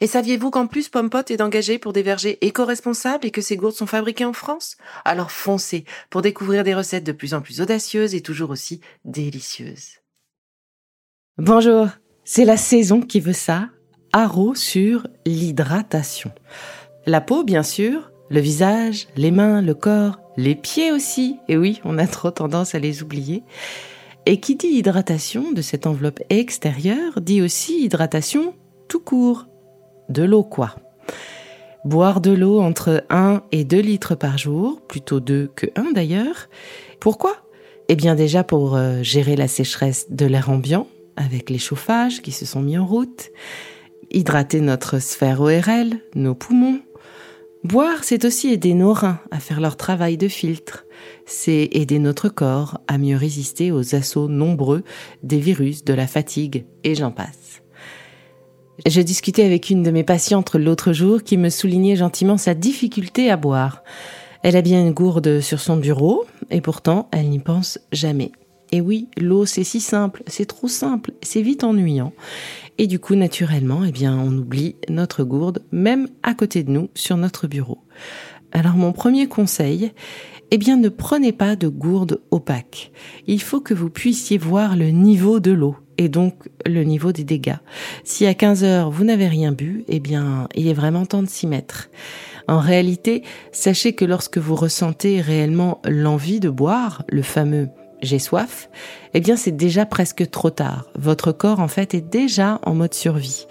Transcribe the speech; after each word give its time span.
Et 0.00 0.06
saviez-vous 0.06 0.50
qu'en 0.50 0.66
plus 0.66 0.88
Pompot 0.88 1.22
est 1.28 1.40
engagé 1.40 1.78
pour 1.78 1.92
des 1.92 2.02
vergers 2.02 2.38
éco-responsables 2.40 3.26
et 3.26 3.30
que 3.30 3.40
ces 3.40 3.56
gourdes 3.56 3.74
sont 3.74 3.86
fabriquées 3.86 4.24
en 4.24 4.32
France? 4.32 4.76
Alors 5.04 5.30
foncez 5.30 5.84
pour 6.10 6.22
découvrir 6.22 6.64
des 6.64 6.74
recettes 6.74 7.04
de 7.04 7.12
plus 7.12 7.34
en 7.34 7.40
plus 7.40 7.60
audacieuses 7.60 8.14
et 8.14 8.20
toujours 8.20 8.50
aussi 8.50 8.80
délicieuses. 9.04 10.00
Bonjour, 11.38 11.88
c'est 12.24 12.44
la 12.44 12.56
saison 12.56 13.00
qui 13.00 13.20
veut 13.20 13.32
ça. 13.32 13.68
Haro 14.12 14.54
sur 14.54 15.06
l'hydratation. 15.26 16.32
La 17.06 17.20
peau, 17.20 17.44
bien 17.44 17.62
sûr, 17.62 18.10
le 18.30 18.40
visage, 18.40 19.08
les 19.16 19.30
mains, 19.30 19.60
le 19.60 19.74
corps, 19.74 20.18
les 20.36 20.54
pieds 20.54 20.92
aussi. 20.92 21.38
Et 21.48 21.56
oui, 21.56 21.80
on 21.84 21.98
a 21.98 22.06
trop 22.06 22.30
tendance 22.30 22.74
à 22.74 22.78
les 22.78 23.02
oublier. 23.02 23.42
Et 24.24 24.40
qui 24.40 24.56
dit 24.56 24.68
hydratation 24.68 25.52
de 25.52 25.62
cette 25.62 25.86
enveloppe 25.86 26.20
extérieure 26.30 27.20
dit 27.20 27.42
aussi 27.42 27.84
hydratation 27.84 28.54
tout 28.88 29.00
court, 29.00 29.46
de 30.08 30.22
l'eau 30.22 30.42
quoi. 30.42 30.76
Boire 31.84 32.20
de 32.20 32.32
l'eau 32.32 32.60
entre 32.60 33.04
1 33.10 33.42
et 33.52 33.64
2 33.64 33.78
litres 33.78 34.16
par 34.16 34.38
jour, 34.38 34.80
plutôt 34.88 35.20
2 35.20 35.50
que 35.54 35.66
1 35.76 35.92
d'ailleurs. 35.92 36.48
Pourquoi? 36.98 37.36
Eh 37.88 37.94
bien 37.94 38.16
déjà 38.16 38.42
pour 38.42 38.74
euh, 38.74 39.02
gérer 39.02 39.36
la 39.36 39.46
sécheresse 39.46 40.10
de 40.10 40.26
l'air 40.26 40.50
ambiant, 40.50 40.88
avec 41.16 41.48
les 41.48 41.58
chauffages 41.58 42.22
qui 42.22 42.32
se 42.32 42.44
sont 42.44 42.60
mis 42.60 42.76
en 42.76 42.84
route, 42.84 43.30
hydrater 44.10 44.60
notre 44.60 44.98
sphère 44.98 45.40
ORL, 45.40 46.00
nos 46.16 46.34
poumons. 46.34 46.80
Boire, 47.62 48.02
c'est 48.02 48.24
aussi 48.24 48.52
aider 48.52 48.74
nos 48.74 48.92
reins 48.92 49.20
à 49.30 49.38
faire 49.38 49.60
leur 49.60 49.76
travail 49.76 50.16
de 50.16 50.28
filtre. 50.28 50.86
C'est 51.24 51.68
aider 51.72 51.98
notre 51.98 52.28
corps 52.28 52.80
à 52.86 52.98
mieux 52.98 53.16
résister 53.16 53.72
aux 53.72 53.94
assauts 53.94 54.28
nombreux 54.28 54.82
des 55.22 55.38
virus, 55.38 55.84
de 55.84 55.94
la 55.94 56.06
fatigue, 56.06 56.66
et 56.84 56.94
j'en 56.94 57.10
passe. 57.10 57.62
Je 58.84 59.00
discutais 59.00 59.44
avec 59.44 59.70
une 59.70 59.82
de 59.82 59.90
mes 59.90 60.04
patientes 60.04 60.54
l'autre 60.54 60.92
jour 60.92 61.22
qui 61.22 61.38
me 61.38 61.48
soulignait 61.48 61.96
gentiment 61.96 62.36
sa 62.36 62.54
difficulté 62.54 63.30
à 63.30 63.36
boire. 63.36 63.82
Elle 64.42 64.56
a 64.56 64.62
bien 64.62 64.80
une 64.80 64.92
gourde 64.92 65.40
sur 65.40 65.60
son 65.60 65.76
bureau 65.76 66.26
et 66.50 66.60
pourtant 66.60 67.08
elle 67.10 67.30
n'y 67.30 67.38
pense 67.38 67.78
jamais. 67.90 68.32
Et 68.72 68.82
oui, 68.82 69.08
l'eau 69.16 69.46
c'est 69.46 69.64
si 69.64 69.80
simple, 69.80 70.22
c'est 70.26 70.44
trop 70.44 70.68
simple, 70.68 71.12
c'est 71.22 71.40
vite 71.40 71.64
ennuyant. 71.64 72.12
Et 72.78 72.86
du 72.86 72.98
coup, 72.98 73.14
naturellement, 73.14 73.84
eh 73.86 73.92
bien, 73.92 74.18
on 74.18 74.36
oublie 74.36 74.76
notre 74.90 75.24
gourde, 75.24 75.62
même 75.72 76.08
à 76.22 76.34
côté 76.34 76.62
de 76.62 76.70
nous, 76.70 76.90
sur 76.94 77.16
notre 77.16 77.46
bureau. 77.46 77.78
Alors, 78.52 78.74
mon 78.74 78.92
premier 78.92 79.28
conseil, 79.28 79.92
eh 80.50 80.58
bien, 80.58 80.76
ne 80.76 80.88
prenez 80.88 81.32
pas 81.32 81.56
de 81.56 81.68
gourde 81.68 82.20
opaque. 82.30 82.92
Il 83.26 83.42
faut 83.42 83.60
que 83.60 83.74
vous 83.74 83.90
puissiez 83.90 84.38
voir 84.38 84.76
le 84.76 84.90
niveau 84.90 85.40
de 85.40 85.52
l'eau 85.52 85.76
et 85.98 86.08
donc 86.08 86.34
le 86.64 86.82
niveau 86.84 87.12
des 87.12 87.24
dégâts. 87.24 87.56
Si 88.04 88.26
à 88.26 88.34
15 88.34 88.64
heures 88.64 88.90
vous 88.90 89.04
n'avez 89.04 89.28
rien 89.28 89.52
bu, 89.52 89.84
eh 89.88 90.00
bien, 90.00 90.48
il 90.54 90.68
est 90.68 90.74
vraiment 90.74 91.06
temps 91.06 91.22
de 91.22 91.28
s'y 91.28 91.46
mettre. 91.46 91.88
En 92.48 92.60
réalité, 92.60 93.22
sachez 93.50 93.94
que 93.94 94.04
lorsque 94.04 94.38
vous 94.38 94.54
ressentez 94.54 95.20
réellement 95.20 95.80
l'envie 95.84 96.40
de 96.40 96.50
boire, 96.50 97.02
le 97.08 97.22
fameux 97.22 97.68
j'ai 98.02 98.18
soif, 98.18 98.68
eh 99.14 99.20
bien 99.20 99.36
c'est 99.36 99.56
déjà 99.56 99.86
presque 99.86 100.30
trop 100.30 100.50
tard. 100.50 100.84
Votre 100.96 101.32
corps 101.32 101.60
en 101.60 101.68
fait 101.68 101.94
est 101.94 102.02
déjà 102.02 102.60
en 102.64 102.74
mode 102.74 102.94
survie. 102.94 103.46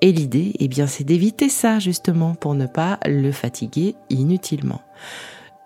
Et 0.00 0.10
l'idée, 0.10 0.54
eh 0.58 0.68
bien 0.68 0.86
c'est 0.86 1.04
d'éviter 1.04 1.48
ça 1.48 1.78
justement 1.78 2.34
pour 2.34 2.54
ne 2.54 2.66
pas 2.66 2.98
le 3.06 3.30
fatiguer 3.30 3.94
inutilement. 4.08 4.80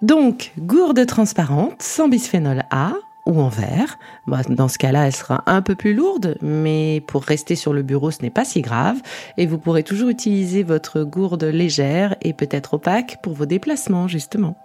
Donc, 0.03 0.53
gourde 0.59 1.07
transparente 1.07 1.81
sans 1.81 2.09
bisphénol 2.09 2.65
A, 2.71 2.95
ou 3.27 3.41
en 3.41 3.49
verre. 3.49 3.99
Bah, 4.27 4.43
dans 4.49 4.69
ce 4.69 4.79
cas-là, 4.79 5.07
elle 5.07 5.15
sera 5.15 5.43
un 5.47 5.63
peu 5.63 5.75
plus 5.75 5.95
lourde, 5.95 6.37
mais 6.43 7.03
pour 7.07 7.23
rester 7.23 7.57
sur 7.57 7.73
le 7.73 7.83
bureau, 7.83 8.11
ce 8.11 8.23
n'est 8.23 8.31
pas 8.31 8.45
si 8.45 8.61
grave. 8.61 9.01
Et 9.37 9.47
vous 9.47 9.59
pourrez 9.59 9.83
toujours 9.83 10.09
utiliser 10.09 10.63
votre 10.63 11.03
gourde 11.03 11.45
légère 11.45 12.17
et 12.23 12.33
peut-être 12.33 12.75
opaque 12.75 13.19
pour 13.23 13.35
vos 13.35 13.47
déplacements, 13.47 14.09
justement. 14.09 14.57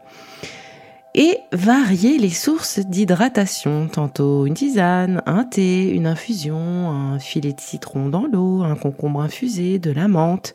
Et 1.16 1.40
varier 1.52 2.20
les 2.20 2.30
sources 2.30 2.80
d'hydratation, 2.80 3.88
tantôt 3.88 4.46
une 4.46 4.54
tisane, 4.54 5.24
un 5.26 5.44
thé, 5.44 5.90
une 5.90 6.06
infusion, 6.06 6.92
un 6.92 7.18
filet 7.18 7.54
de 7.54 7.62
citron 7.62 8.10
dans 8.10 8.28
l'eau, 8.28 8.62
un 8.62 8.76
concombre 8.76 9.22
infusé, 9.22 9.80
de 9.80 9.92
la 9.92 10.08
menthe. 10.08 10.54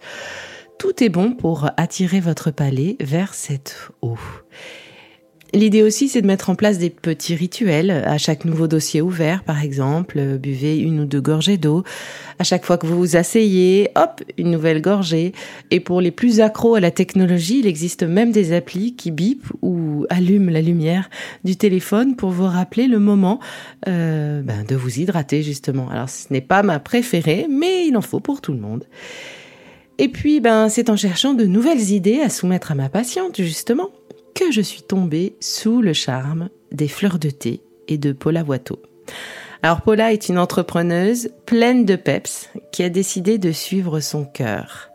Tout 0.78 1.02
est 1.02 1.08
bon 1.08 1.32
pour 1.32 1.70
attirer 1.76 2.20
votre 2.20 2.50
palais 2.50 2.96
vers 3.00 3.34
cette 3.34 3.90
eau. 4.02 4.18
L'idée 5.54 5.84
aussi, 5.84 6.08
c'est 6.08 6.20
de 6.20 6.26
mettre 6.26 6.50
en 6.50 6.56
place 6.56 6.78
des 6.78 6.90
petits 6.90 7.36
rituels. 7.36 7.92
À 7.92 8.18
chaque 8.18 8.44
nouveau 8.44 8.66
dossier 8.66 9.00
ouvert, 9.00 9.44
par 9.44 9.62
exemple, 9.62 10.36
buvez 10.36 10.76
une 10.76 10.98
ou 10.98 11.04
deux 11.04 11.20
gorgées 11.20 11.58
d'eau. 11.58 11.84
À 12.40 12.44
chaque 12.44 12.64
fois 12.64 12.76
que 12.76 12.88
vous 12.88 12.98
vous 12.98 13.14
asseyez, 13.14 13.90
hop, 13.94 14.20
une 14.36 14.50
nouvelle 14.50 14.82
gorgée. 14.82 15.32
Et 15.70 15.78
pour 15.78 16.00
les 16.00 16.10
plus 16.10 16.40
accros 16.40 16.74
à 16.74 16.80
la 16.80 16.90
technologie, 16.90 17.60
il 17.60 17.68
existe 17.68 18.02
même 18.02 18.32
des 18.32 18.52
applis 18.52 18.96
qui 18.96 19.12
bipent 19.12 19.52
ou 19.62 20.06
allument 20.10 20.50
la 20.50 20.60
lumière 20.60 21.08
du 21.44 21.54
téléphone 21.54 22.16
pour 22.16 22.30
vous 22.30 22.46
rappeler 22.46 22.88
le 22.88 22.98
moment 22.98 23.38
euh, 23.86 24.42
ben, 24.42 24.64
de 24.64 24.74
vous 24.74 24.98
hydrater, 24.98 25.44
justement. 25.44 25.88
Alors, 25.88 26.08
ce 26.08 26.32
n'est 26.32 26.40
pas 26.40 26.64
ma 26.64 26.80
préférée, 26.80 27.46
mais 27.48 27.86
il 27.86 27.96
en 27.96 28.02
faut 28.02 28.18
pour 28.18 28.40
tout 28.40 28.52
le 28.52 28.58
monde. 28.58 28.84
Et 29.98 30.08
puis, 30.08 30.40
ben, 30.40 30.68
c'est 30.68 30.90
en 30.90 30.96
cherchant 30.96 31.34
de 31.34 31.44
nouvelles 31.44 31.90
idées 31.90 32.20
à 32.20 32.28
soumettre 32.28 32.72
à 32.72 32.74
ma 32.74 32.88
patiente, 32.88 33.40
justement 33.40 33.90
que 34.34 34.50
je 34.50 34.60
suis 34.60 34.82
tombée 34.82 35.36
sous 35.40 35.80
le 35.80 35.92
charme 35.92 36.48
des 36.72 36.88
fleurs 36.88 37.18
de 37.18 37.30
thé 37.30 37.62
et 37.86 37.98
de 37.98 38.12
Paula 38.12 38.42
Voito. 38.42 38.82
Alors 39.62 39.80
Paula 39.80 40.12
est 40.12 40.28
une 40.28 40.38
entrepreneuse 40.38 41.30
pleine 41.46 41.84
de 41.84 41.96
peps 41.96 42.50
qui 42.72 42.82
a 42.82 42.88
décidé 42.88 43.38
de 43.38 43.52
suivre 43.52 44.00
son 44.00 44.24
cœur. 44.24 44.90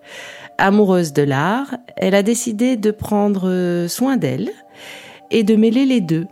Amoureuse 0.58 1.14
de 1.14 1.24
l'art, 1.24 1.78
elle 1.96 2.16
a 2.16 2.22
décidé 2.22 2.76
de 2.76 2.92
prendre 2.92 3.88
soin 3.88 4.18
d'elle 4.18 4.52
et 5.31 5.44
de 5.44 5.56
mêler 5.56 5.86
les 5.86 6.02
deux. 6.02 6.28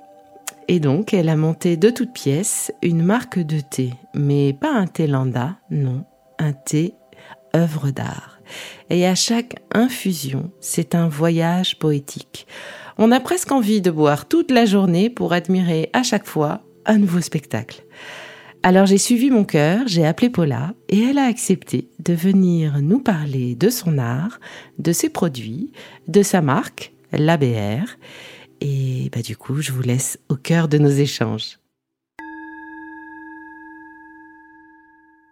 Et 0.67 0.81
donc, 0.81 1.13
elle 1.13 1.29
a 1.29 1.37
monté 1.37 1.77
de 1.77 1.89
toutes 1.89 2.11
pièces 2.11 2.73
une 2.83 3.01
marque 3.01 3.39
de 3.39 3.61
thé, 3.61 3.93
mais 4.13 4.51
pas 4.51 4.73
un 4.73 4.85
thé 4.85 5.07
lambda, 5.07 5.55
non, 5.71 6.03
un 6.39 6.51
thé 6.51 6.93
œuvre 7.55 7.91
d'art. 7.91 8.36
Et 8.89 9.05
à 9.05 9.15
chaque 9.15 9.55
infusion, 9.73 10.51
c'est 10.59 10.95
un 10.95 11.07
voyage 11.07 11.79
poétique 11.79 12.47
on 12.97 13.11
a 13.11 13.19
presque 13.19 13.51
envie 13.51 13.81
de 13.81 13.91
boire 13.91 14.27
toute 14.27 14.51
la 14.51 14.65
journée 14.65 15.09
pour 15.09 15.33
admirer 15.33 15.89
à 15.93 16.03
chaque 16.03 16.25
fois 16.25 16.61
un 16.85 16.97
nouveau 16.97 17.21
spectacle. 17.21 17.83
Alors 18.63 18.87
j'ai 18.87 18.97
suivi 18.97 19.29
mon 19.29 19.43
cœur, 19.43 19.87
j'ai 19.87 20.05
appelé 20.05 20.29
Paula 20.29 20.73
et 20.89 21.03
elle 21.03 21.19
a 21.19 21.25
accepté 21.25 21.89
de 21.99 22.13
venir 22.13 22.81
nous 22.81 22.99
parler 22.99 23.55
de 23.55 23.69
son 23.69 23.99
art, 23.99 24.39
de 24.79 24.91
ses 24.91 25.09
produits, 25.09 25.71
de 26.07 26.23
sa 26.23 26.41
marque, 26.41 26.91
l'ABR. 27.11 27.85
Et 28.61 29.11
bah 29.13 29.21
du 29.21 29.37
coup, 29.37 29.61
je 29.61 29.71
vous 29.71 29.83
laisse 29.83 30.17
au 30.29 30.35
cœur 30.35 30.67
de 30.67 30.79
nos 30.79 30.89
échanges. 30.89 31.59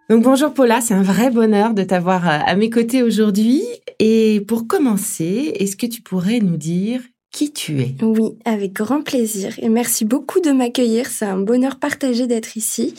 Donc 0.08 0.22
bonjour 0.22 0.54
Paula, 0.54 0.80
c'est 0.80 0.94
un 0.94 1.02
vrai 1.02 1.30
bonheur 1.30 1.74
de 1.74 1.82
t'avoir 1.82 2.28
à 2.28 2.54
mes 2.54 2.70
côtés 2.70 3.02
aujourd'hui. 3.02 3.64
Et 3.98 4.40
pour 4.46 4.68
commencer, 4.68 5.52
est-ce 5.58 5.76
que 5.76 5.86
tu 5.86 6.00
pourrais 6.00 6.38
nous 6.38 6.56
dire 6.56 7.00
qui 7.32 7.52
tu 7.52 7.80
es? 7.80 7.96
Oui, 8.02 8.38
avec 8.44 8.72
grand 8.72 9.02
plaisir. 9.02 9.54
Et 9.58 9.68
merci 9.68 10.04
beaucoup 10.04 10.40
de 10.40 10.52
m'accueillir. 10.52 11.08
C'est 11.08 11.24
un 11.24 11.38
bonheur 11.38 11.80
partagé 11.80 12.28
d'être 12.28 12.56
ici. 12.56 12.94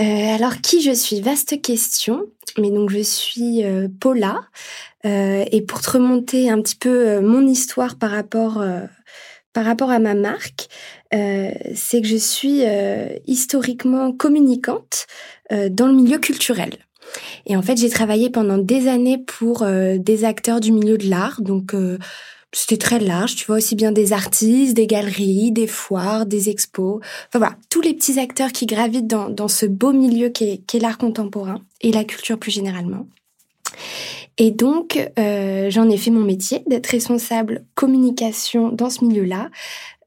Euh, 0.00 0.34
alors, 0.34 0.60
qui 0.60 0.82
je 0.82 0.90
suis? 0.90 1.20
Vaste 1.20 1.62
question. 1.62 2.24
Mais 2.58 2.72
donc, 2.72 2.90
je 2.90 3.02
suis 3.02 3.64
euh, 3.64 3.86
Paula. 4.00 4.40
Euh, 5.04 5.44
et 5.52 5.62
pour 5.62 5.80
te 5.80 5.92
remonter 5.92 6.50
un 6.50 6.60
petit 6.60 6.74
peu 6.74 7.20
mon 7.20 7.46
histoire 7.46 7.96
par 7.96 8.10
rapport, 8.10 8.60
par 9.52 9.64
rapport 9.64 9.90
à 9.90 10.00
ma 10.00 10.14
marque, 10.14 10.66
c'est 11.12 12.02
que 12.02 12.08
je 12.08 12.16
suis 12.16 12.62
historiquement 13.28 14.10
communicante. 14.12 15.06
Dans 15.50 15.86
le 15.86 15.94
milieu 15.94 16.18
culturel. 16.18 16.78
Et 17.46 17.56
en 17.56 17.62
fait, 17.62 17.76
j'ai 17.76 17.88
travaillé 17.88 18.30
pendant 18.30 18.58
des 18.58 18.88
années 18.88 19.18
pour 19.18 19.64
des 19.64 20.24
acteurs 20.24 20.60
du 20.60 20.72
milieu 20.72 20.98
de 20.98 21.08
l'art, 21.08 21.40
donc 21.40 21.74
c'était 22.56 22.78
très 22.78 22.98
large, 22.98 23.34
tu 23.34 23.44
vois, 23.46 23.56
aussi 23.56 23.74
bien 23.74 23.92
des 23.92 24.12
artistes, 24.12 24.74
des 24.74 24.86
galeries, 24.86 25.52
des 25.52 25.66
foires, 25.66 26.24
des 26.24 26.48
expos. 26.48 27.00
Enfin 27.28 27.38
voilà, 27.38 27.56
tous 27.68 27.82
les 27.82 27.92
petits 27.92 28.18
acteurs 28.18 28.50
qui 28.50 28.64
gravitent 28.66 29.06
dans, 29.06 29.28
dans 29.28 29.48
ce 29.48 29.66
beau 29.66 29.92
milieu 29.92 30.30
qu'est 30.30 30.62
est, 30.72 30.80
l'art 30.80 30.96
contemporain 30.96 31.60
et 31.82 31.92
la 31.92 32.04
culture 32.04 32.38
plus 32.38 32.50
généralement. 32.50 33.06
Et 34.38 34.50
donc, 34.50 34.98
euh, 35.18 35.70
j'en 35.70 35.88
ai 35.90 35.96
fait 35.96 36.10
mon 36.10 36.24
métier 36.24 36.62
d'être 36.66 36.86
responsable 36.86 37.64
communication 37.74 38.70
dans 38.70 38.90
ce 38.90 39.04
milieu-là. 39.04 39.50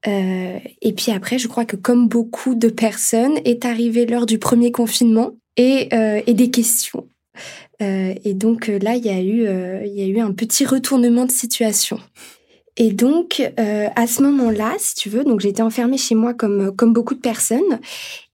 Euh, 0.07 0.59
et 0.81 0.93
puis 0.93 1.11
après, 1.11 1.37
je 1.37 1.47
crois 1.47 1.65
que 1.65 1.75
comme 1.75 2.07
beaucoup 2.07 2.55
de 2.55 2.69
personnes, 2.69 3.37
est 3.45 3.65
arrivée 3.65 4.05
l'heure 4.05 4.25
du 4.25 4.39
premier 4.39 4.71
confinement 4.71 5.31
et, 5.57 5.89
euh, 5.93 6.21
des 6.25 6.49
questions. 6.49 7.07
Euh, 7.81 8.13
et 8.23 8.33
donc 8.33 8.67
là, 8.67 8.95
il 8.95 9.05
y 9.05 9.09
a 9.09 9.21
eu, 9.21 9.47
il 9.85 9.93
y 9.93 10.01
a 10.01 10.05
eu 10.05 10.19
un 10.19 10.31
petit 10.31 10.65
retournement 10.65 11.25
de 11.25 11.31
situation. 11.31 11.99
Et 12.77 12.91
donc, 12.91 13.41
à 13.57 14.07
ce 14.07 14.21
moment-là, 14.23 14.73
si 14.77 14.95
tu 14.95 15.09
veux, 15.09 15.25
donc 15.25 15.41
j'étais 15.41 15.61
enfermée 15.61 15.97
chez 15.97 16.15
moi 16.15 16.33
comme, 16.33 16.73
comme 16.73 16.93
beaucoup 16.93 17.13
de 17.13 17.19
personnes. 17.19 17.79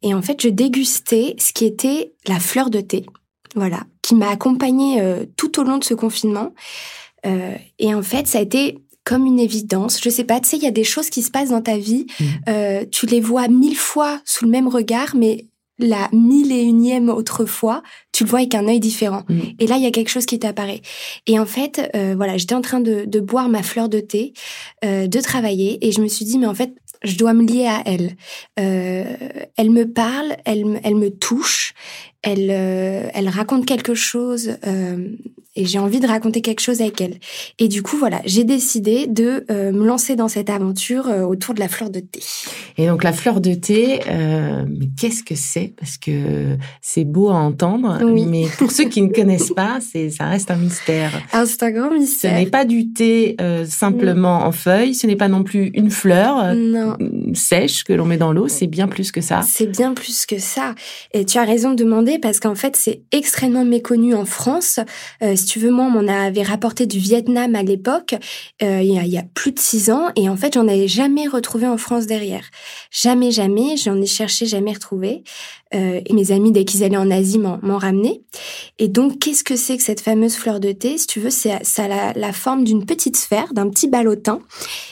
Et 0.03 0.13
en 0.13 0.21
fait, 0.21 0.39
je 0.39 0.49
dégustais 0.49 1.35
ce 1.39 1.51
qui 1.51 1.65
était 1.65 2.13
la 2.27 2.39
fleur 2.39 2.69
de 2.69 2.79
thé. 2.79 3.07
Voilà. 3.55 3.81
Qui 4.03 4.13
m'a 4.13 4.29
accompagnée 4.29 5.01
tout 5.35 5.59
au 5.59 5.63
long 5.63 5.79
de 5.79 5.83
ce 5.83 5.95
confinement. 5.95 6.53
et 7.23 7.95
en 7.95 8.03
fait, 8.03 8.27
ça 8.27 8.37
a 8.37 8.41
été 8.41 8.84
comme 9.05 9.25
une 9.25 9.39
évidence. 9.39 10.01
Je 10.03 10.09
sais 10.09 10.25
pas, 10.25 10.41
tu 10.41 10.49
sais, 10.49 10.57
il 10.57 10.63
y 10.63 10.67
a 10.67 10.71
des 10.71 10.83
choses 10.83 11.09
qui 11.09 11.21
se 11.21 11.31
passent 11.31 11.49
dans 11.49 11.61
ta 11.61 11.77
vie. 11.77 12.05
Mmh. 12.19 12.85
tu 12.91 13.05
les 13.05 13.21
vois 13.21 13.47
mille 13.47 13.77
fois 13.77 14.19
sous 14.25 14.45
le 14.45 14.51
même 14.51 14.67
regard, 14.67 15.15
mais 15.15 15.45
la 15.79 16.09
mille 16.13 16.51
et 16.51 16.61
unième 16.61 17.09
autre 17.09 17.45
fois, 17.45 17.83
tu 18.11 18.23
le 18.23 18.29
vois 18.29 18.39
avec 18.39 18.55
un 18.55 18.67
œil 18.67 18.79
différent. 18.79 19.23
Mm. 19.27 19.39
Et 19.59 19.67
là, 19.67 19.77
il 19.77 19.83
y 19.83 19.87
a 19.87 19.91
quelque 19.91 20.09
chose 20.09 20.25
qui 20.25 20.39
t'apparaît. 20.39 20.81
Et 21.27 21.37
en 21.37 21.45
fait, 21.45 21.89
euh, 21.95 22.13
voilà, 22.15 22.37
j'étais 22.37 22.55
en 22.55 22.61
train 22.61 22.79
de, 22.79 23.19
boire 23.19 23.49
ma 23.49 23.63
fleur 23.63 23.89
de 23.89 23.99
thé, 23.99 24.33
euh, 24.83 25.07
de 25.07 25.19
travailler, 25.19 25.85
et 25.85 25.91
je 25.91 26.01
me 26.01 26.07
suis 26.07 26.25
dit, 26.25 26.37
mais 26.37 26.45
en 26.45 26.53
fait, 26.53 26.73
je 27.03 27.17
dois 27.17 27.33
me 27.33 27.45
lier 27.45 27.67
à 27.67 27.81
elle. 27.85 28.15
Euh, 28.59 29.03
elle 29.57 29.69
me 29.69 29.85
parle, 29.91 30.35
elle, 30.45 30.79
elle 30.83 30.95
me 30.95 31.09
touche, 31.09 31.73
elle, 32.21 32.49
elle 32.49 33.29
raconte 33.29 33.65
quelque 33.65 33.93
chose 33.93 34.57
et 35.55 35.65
j'ai 35.65 35.79
envie 35.79 35.99
de 35.99 36.07
raconter 36.07 36.41
quelque 36.41 36.59
chose 36.59 36.81
avec 36.81 36.99
elle. 36.99 37.15
Et 37.59 37.67
du 37.67 37.81
coup, 37.81 37.97
voilà, 37.97 38.21
j'ai 38.25 38.43
décidé 38.43 39.07
de 39.07 39.45
euh, 39.49 39.71
me 39.71 39.85
lancer 39.85 40.15
dans 40.15 40.27
cette 40.27 40.49
aventure 40.49 41.07
euh, 41.07 41.21
autour 41.21 41.53
de 41.53 41.59
la 41.59 41.67
fleur 41.67 41.89
de 41.89 41.99
thé. 41.99 42.19
Et 42.77 42.87
donc 42.87 43.03
la 43.03 43.13
fleur 43.13 43.39
de 43.39 43.53
thé, 43.53 44.01
euh, 44.09 44.65
mais 44.67 44.89
qu'est-ce 44.99 45.23
que 45.23 45.35
c'est? 45.35 45.73
Parce 45.79 45.97
que 45.97 46.57
c'est 46.81 47.05
beau 47.05 47.29
à 47.29 47.35
entendre, 47.35 47.99
mais 48.03 48.47
pour 48.57 48.71
ceux 48.71 48.85
qui 48.85 49.01
ne 49.01 49.07
connaissent 49.07 49.53
pas, 49.53 49.79
c'est 49.79 50.09
ça 50.09 50.25
reste 50.25 50.51
un 50.51 50.57
mystère. 50.57 51.11
Ah, 51.31 51.45
c'est 51.45 51.63
un 51.63 51.71
grand 51.71 51.91
mystère. 51.91 52.37
Ce 52.37 52.43
n'est 52.43 52.49
pas 52.49 52.65
du 52.65 52.91
thé 52.91 53.37
simplement 53.65 54.45
en 54.45 54.51
feuilles, 54.51 54.93
ce 54.93 55.07
n'est 55.07 55.15
pas 55.15 55.27
non 55.27 55.43
plus 55.43 55.71
une 55.73 55.89
fleur 55.89 56.53
sèche 57.33 57.83
que 57.83 57.93
l'on 57.93 58.05
met 58.05 58.17
dans 58.17 58.33
l'eau, 58.33 58.47
c'est 58.47 58.67
bien 58.67 58.87
plus 58.87 59.11
que 59.11 59.21
ça. 59.21 59.41
C'est 59.47 59.67
bien 59.67 59.93
plus 59.93 60.25
que 60.25 60.37
ça. 60.37 60.75
Et 61.13 61.25
tu 61.25 61.37
as 61.37 61.43
raison 61.43 61.71
de 61.71 61.75
demander 61.75 62.19
parce 62.19 62.39
qu'en 62.39 62.55
fait, 62.55 62.75
c'est 62.75 63.01
extrêmement 63.11 63.65
méconnu 63.65 64.13
en 64.13 64.25
France 64.25 64.79
si 65.45 65.51
tu 65.51 65.59
veux, 65.59 65.69
moi, 65.69 65.85
on 65.85 65.91
m'en 65.91 66.11
avait 66.11 66.41
rapporté 66.41 66.87
du 66.87 66.97
Vietnam 66.97 67.53
à 67.55 67.61
l'époque, 67.61 68.15
euh, 68.63 68.81
il, 68.81 68.91
y 68.91 69.17
a 69.17 69.23
plus 69.35 69.51
de 69.51 69.59
six 69.59 69.91
ans, 69.91 70.09
et 70.15 70.27
en 70.27 70.35
fait, 70.35 70.55
j'en 70.55 70.67
avais 70.67 70.87
jamais 70.87 71.27
retrouvé 71.27 71.67
en 71.67 71.77
France 71.77 72.07
derrière. 72.07 72.45
Jamais, 72.89 73.31
jamais, 73.31 73.77
j'en 73.77 74.01
ai 74.01 74.07
cherché, 74.07 74.47
jamais 74.47 74.73
retrouvé. 74.73 75.23
Euh, 75.75 76.01
et 76.03 76.13
mes 76.13 76.31
amis, 76.31 76.51
dès 76.51 76.65
qu'ils 76.65 76.83
allaient 76.83 76.97
en 76.97 77.11
Asie, 77.11 77.37
m'en 77.37 77.77
ramenaient. 77.77 78.21
Et 78.79 78.87
donc, 78.87 79.19
qu'est-ce 79.19 79.43
que 79.43 79.55
c'est 79.55 79.77
que 79.77 79.83
cette 79.83 80.01
fameuse 80.01 80.35
fleur 80.35 80.59
de 80.59 80.71
thé? 80.71 80.97
Si 80.97 81.05
tu 81.05 81.19
veux, 81.19 81.29
ça 81.29 81.59
a 81.77 81.87
la, 81.87 82.13
la 82.13 82.33
forme 82.33 82.63
d'une 82.63 82.85
petite 82.85 83.17
sphère, 83.17 83.53
d'un 83.53 83.69
petit 83.69 83.87
ballotin. 83.87 84.39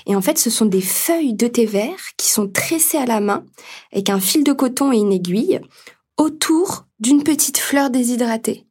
Et 0.05 0.15
en 0.15 0.21
fait, 0.21 0.37
ce 0.37 0.51
sont 0.51 0.65
des 0.67 0.81
feuilles 0.81 1.33
de 1.33 1.47
thé 1.47 1.65
vert 1.65 1.97
qui 2.17 2.29
sont 2.29 2.47
tressées 2.47 2.97
à 2.97 3.05
la 3.05 3.21
main 3.21 3.43
avec 3.91 4.09
un 4.09 4.19
fil 4.19 4.43
de 4.43 4.53
coton 4.53 4.91
et 4.91 4.97
une 4.97 5.13
aiguille 5.13 5.59
autour 6.17 6.85
d'une 6.99 7.23
petite 7.23 7.57
fleur 7.57 7.89
déshydratée. 7.89 8.67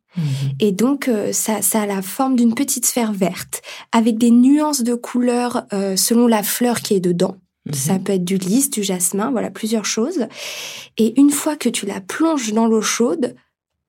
Et 0.60 0.72
donc, 0.72 1.08
euh, 1.08 1.32
ça, 1.32 1.62
ça 1.62 1.82
a 1.82 1.86
la 1.86 2.02
forme 2.02 2.36
d'une 2.36 2.54
petite 2.54 2.86
sphère 2.86 3.12
verte, 3.12 3.62
avec 3.92 4.18
des 4.18 4.30
nuances 4.30 4.82
de 4.82 4.94
couleurs 4.94 5.64
euh, 5.72 5.96
selon 5.96 6.26
la 6.26 6.42
fleur 6.42 6.80
qui 6.80 6.94
est 6.94 7.00
dedans. 7.00 7.36
Mhm. 7.66 7.74
Ça 7.74 7.98
peut 7.98 8.12
être 8.12 8.24
du 8.24 8.36
lys, 8.36 8.70
du 8.70 8.82
jasmin, 8.82 9.30
voilà, 9.30 9.50
plusieurs 9.50 9.84
choses. 9.84 10.26
Et 10.98 11.18
une 11.20 11.30
fois 11.30 11.56
que 11.56 11.68
tu 11.68 11.86
la 11.86 12.00
plonges 12.00 12.52
dans 12.52 12.66
l'eau 12.66 12.82
chaude, 12.82 13.34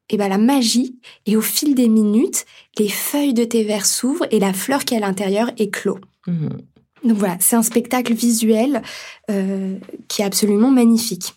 et 0.09 0.15
eh 0.15 0.17
ben 0.17 0.27
la 0.27 0.37
magie, 0.37 0.99
et 1.25 1.37
au 1.37 1.41
fil 1.41 1.75
des 1.75 1.87
minutes, 1.87 2.45
les 2.77 2.89
feuilles 2.89 3.33
de 3.33 3.45
thé 3.45 3.63
vert 3.63 3.85
s'ouvrent 3.85 4.27
et 4.31 4.39
la 4.39 4.51
fleur 4.53 4.83
qui 4.83 4.93
est 4.93 4.97
à 4.97 4.99
l'intérieur 4.99 5.49
éclot. 5.57 5.97
Mhm. 6.27 6.49
Donc 7.03 7.17
voilà, 7.17 7.37
c'est 7.39 7.55
un 7.55 7.63
spectacle 7.63 8.13
visuel 8.13 8.81
euh, 9.29 9.77
qui 10.07 10.21
est 10.21 10.25
absolument 10.25 10.71
magnifique. 10.71 11.33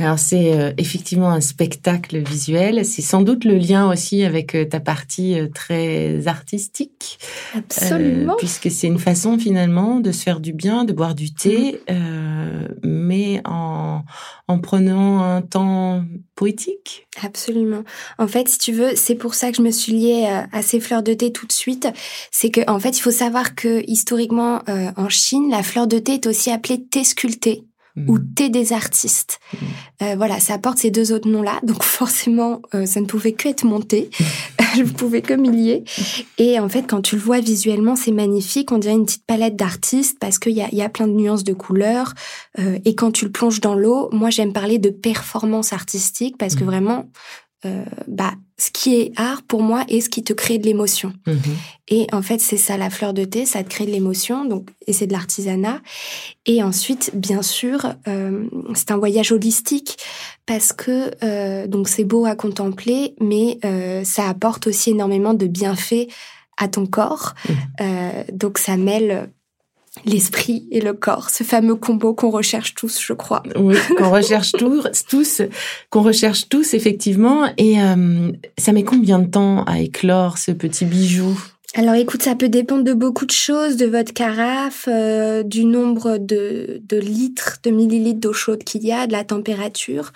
Alors 0.00 0.18
c'est 0.18 0.58
euh, 0.58 0.72
effectivement 0.78 1.30
un 1.30 1.42
spectacle 1.42 2.18
visuel. 2.18 2.86
C'est 2.86 3.02
sans 3.02 3.20
doute 3.20 3.44
le 3.44 3.56
lien 3.56 3.90
aussi 3.90 4.24
avec 4.24 4.54
euh, 4.54 4.64
ta 4.64 4.80
partie 4.80 5.38
euh, 5.38 5.48
très 5.54 6.26
artistique. 6.26 7.18
Absolument. 7.54 8.36
puisque 8.38 8.70
c'est 8.70 8.86
une 8.86 8.98
façon 8.98 9.38
finalement 9.38 10.00
de 10.00 10.10
se 10.10 10.22
faire 10.22 10.40
du 10.40 10.54
bien, 10.54 10.84
de 10.84 10.94
boire 10.94 11.14
du 11.14 11.34
thé, 11.34 11.82
mm. 11.90 12.68
mais 12.82 13.42
en, 13.44 14.02
en 14.48 14.58
prenant 14.58 15.22
un 15.22 15.42
temps 15.42 16.04
poétique. 16.34 17.06
Absolument. 17.22 17.82
En 18.18 18.26
fait, 18.26 18.48
si 18.48 18.58
tu 18.58 18.72
veux, 18.72 18.92
c'est 18.94 19.16
pour 19.16 19.34
ça 19.34 19.50
que 19.50 19.58
je 19.58 19.62
me 19.62 19.70
suis 19.70 19.92
liée 19.92 20.26
à 20.52 20.62
ces 20.62 20.80
fleurs 20.80 21.02
de 21.02 21.12
thé 21.12 21.32
tout 21.32 21.46
de 21.46 21.52
suite. 21.52 21.88
C'est 22.30 22.50
que 22.50 22.62
en 22.70 22.78
fait, 22.78 22.96
il 22.96 23.00
faut 23.00 23.10
savoir 23.10 23.54
que 23.54 23.82
historiquement 23.86 24.62
en 24.96 25.08
Chine, 25.08 25.50
la 25.50 25.62
fleur 25.62 25.86
de 25.86 25.98
thé 25.98 26.14
est 26.14 26.26
aussi 26.26 26.50
appelée 26.50 26.82
thé 26.82 27.04
sculpté 27.04 27.64
ou 27.96 28.18
mm. 28.18 28.34
thé 28.34 28.48
des 28.48 28.72
artistes. 28.72 29.40
Mm. 29.52 29.56
Euh, 30.02 30.14
voilà, 30.16 30.40
ça 30.40 30.54
apporte 30.54 30.78
ces 30.78 30.90
deux 30.90 31.12
autres 31.12 31.28
noms-là, 31.28 31.60
donc 31.62 31.82
forcément, 31.82 32.62
euh, 32.74 32.86
ça 32.86 33.00
ne 33.00 33.06
pouvait 33.06 33.32
que 33.32 33.48
être 33.48 33.64
mon 33.64 33.80
thé. 33.80 34.10
Je 34.76 34.82
ne 34.82 34.88
pouvais 34.88 35.20
que 35.20 35.34
m'y 35.34 35.50
lier. 35.50 35.84
Et 36.38 36.60
en 36.60 36.68
fait, 36.68 36.84
quand 36.84 37.02
tu 37.02 37.16
le 37.16 37.20
vois 37.20 37.40
visuellement, 37.40 37.96
c'est 37.96 38.12
magnifique. 38.12 38.70
On 38.70 38.78
dirait 38.78 38.94
une 38.94 39.04
petite 39.04 39.26
palette 39.26 39.56
d'artistes 39.56 40.18
parce 40.20 40.38
qu'il 40.38 40.52
y 40.52 40.62
a, 40.62 40.72
y 40.72 40.82
a 40.82 40.88
plein 40.88 41.08
de 41.08 41.12
nuances 41.12 41.42
de 41.42 41.52
couleurs. 41.52 42.14
Euh, 42.58 42.78
et 42.84 42.94
quand 42.94 43.10
tu 43.10 43.24
le 43.24 43.32
plonges 43.32 43.60
dans 43.60 43.74
l'eau, 43.74 44.08
moi, 44.12 44.30
j'aime 44.30 44.52
parler 44.52 44.78
de 44.78 44.90
performance 44.90 45.72
artistique 45.72 46.36
parce 46.38 46.54
que 46.54 46.62
mm. 46.62 46.66
vraiment, 46.66 47.06
euh, 47.66 47.84
bah, 48.06 48.32
ce 48.60 48.70
qui 48.70 48.96
est 48.96 49.12
art 49.16 49.42
pour 49.42 49.62
moi 49.62 49.84
est 49.88 50.00
ce 50.00 50.10
qui 50.10 50.22
te 50.22 50.34
crée 50.34 50.58
de 50.58 50.66
l'émotion. 50.66 51.14
Mhm. 51.26 51.40
Et 51.88 52.06
en 52.12 52.20
fait, 52.20 52.40
c'est 52.40 52.58
ça 52.58 52.76
la 52.76 52.90
fleur 52.90 53.14
de 53.14 53.24
thé, 53.24 53.46
ça 53.46 53.64
te 53.64 53.70
crée 53.70 53.86
de 53.86 53.90
l'émotion, 53.90 54.44
donc 54.44 54.68
et 54.86 54.92
c'est 54.92 55.06
de 55.06 55.12
l'artisanat. 55.12 55.80
Et 56.44 56.62
ensuite, 56.62 57.10
bien 57.14 57.42
sûr, 57.42 57.94
euh, 58.06 58.46
c'est 58.74 58.90
un 58.90 58.98
voyage 58.98 59.32
holistique 59.32 59.96
parce 60.44 60.72
que 60.72 61.10
euh, 61.24 61.66
donc 61.66 61.88
c'est 61.88 62.04
beau 62.04 62.26
à 62.26 62.36
contempler, 62.36 63.14
mais 63.18 63.58
euh, 63.64 64.04
ça 64.04 64.28
apporte 64.28 64.66
aussi 64.66 64.90
énormément 64.90 65.32
de 65.32 65.46
bienfaits 65.46 66.08
à 66.58 66.68
ton 66.68 66.86
corps. 66.86 67.34
Mhm. 67.48 68.36
Donc 68.36 68.58
ça 68.58 68.76
mêle 68.76 69.30
l'esprit 70.04 70.68
et 70.70 70.80
le 70.80 70.92
corps, 70.92 71.30
ce 71.30 71.42
fameux 71.42 71.74
combo 71.74 72.14
qu'on 72.14 72.30
recherche 72.30 72.74
tous, 72.74 73.00
je 73.00 73.12
crois. 73.12 73.42
Oui, 73.56 73.76
qu'on 73.98 74.10
recherche 74.10 74.52
tous, 74.52 74.84
tous 75.08 75.42
qu'on 75.90 76.02
recherche 76.02 76.48
tous 76.48 76.74
effectivement. 76.74 77.46
Et 77.58 77.80
euh, 77.82 78.30
ça 78.58 78.72
met 78.72 78.84
combien 78.84 79.18
de 79.18 79.28
temps 79.28 79.64
à 79.64 79.80
éclore 79.80 80.38
ce 80.38 80.52
petit 80.52 80.84
bijou? 80.84 81.38
Alors 81.74 81.94
écoute, 81.94 82.22
ça 82.22 82.34
peut 82.34 82.48
dépendre 82.48 82.82
de 82.82 82.94
beaucoup 82.94 83.26
de 83.26 83.32
choses, 83.32 83.76
de 83.76 83.86
votre 83.86 84.12
carafe, 84.12 84.88
euh, 84.88 85.42
du 85.44 85.64
nombre 85.64 86.18
de, 86.18 86.80
de, 86.82 86.96
litres, 86.96 87.58
de 87.62 87.70
millilitres 87.70 88.20
d'eau 88.20 88.32
chaude 88.32 88.64
qu'il 88.64 88.84
y 88.84 88.92
a, 88.92 89.06
de 89.06 89.12
la 89.12 89.24
température. 89.24 90.12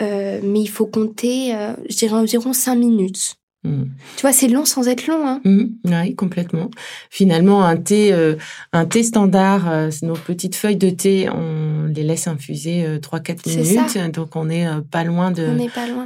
Euh, 0.00 0.40
mais 0.42 0.60
il 0.60 0.68
faut 0.68 0.86
compter, 0.86 1.54
je 1.88 1.96
dirais 1.96 2.16
environ 2.16 2.52
5 2.52 2.74
minutes. 2.74 3.36
Hmm. 3.64 3.84
Tu 4.16 4.22
vois, 4.22 4.32
c'est 4.32 4.48
long 4.48 4.64
sans 4.64 4.88
être 4.88 5.06
long. 5.06 5.24
Hein. 5.24 5.40
Hmm, 5.44 5.66
oui, 5.84 6.16
complètement. 6.16 6.68
Finalement, 7.10 7.64
un 7.64 7.76
thé, 7.76 8.12
euh, 8.12 8.34
un 8.72 8.86
thé 8.86 9.04
standard, 9.04 9.70
euh, 9.70 9.90
nos 10.02 10.14
petites 10.14 10.56
feuilles 10.56 10.76
de 10.76 10.90
thé, 10.90 11.28
on 11.32 11.84
les 11.86 12.02
laisse 12.02 12.26
infuser 12.26 12.84
euh, 12.84 12.98
3-4 12.98 13.48
minutes. 13.48 14.14
Donc, 14.14 14.34
on 14.34 14.46
n'est 14.46 14.66
euh, 14.66 14.80
pas 14.90 15.04
loin 15.04 15.30
de, 15.30 15.46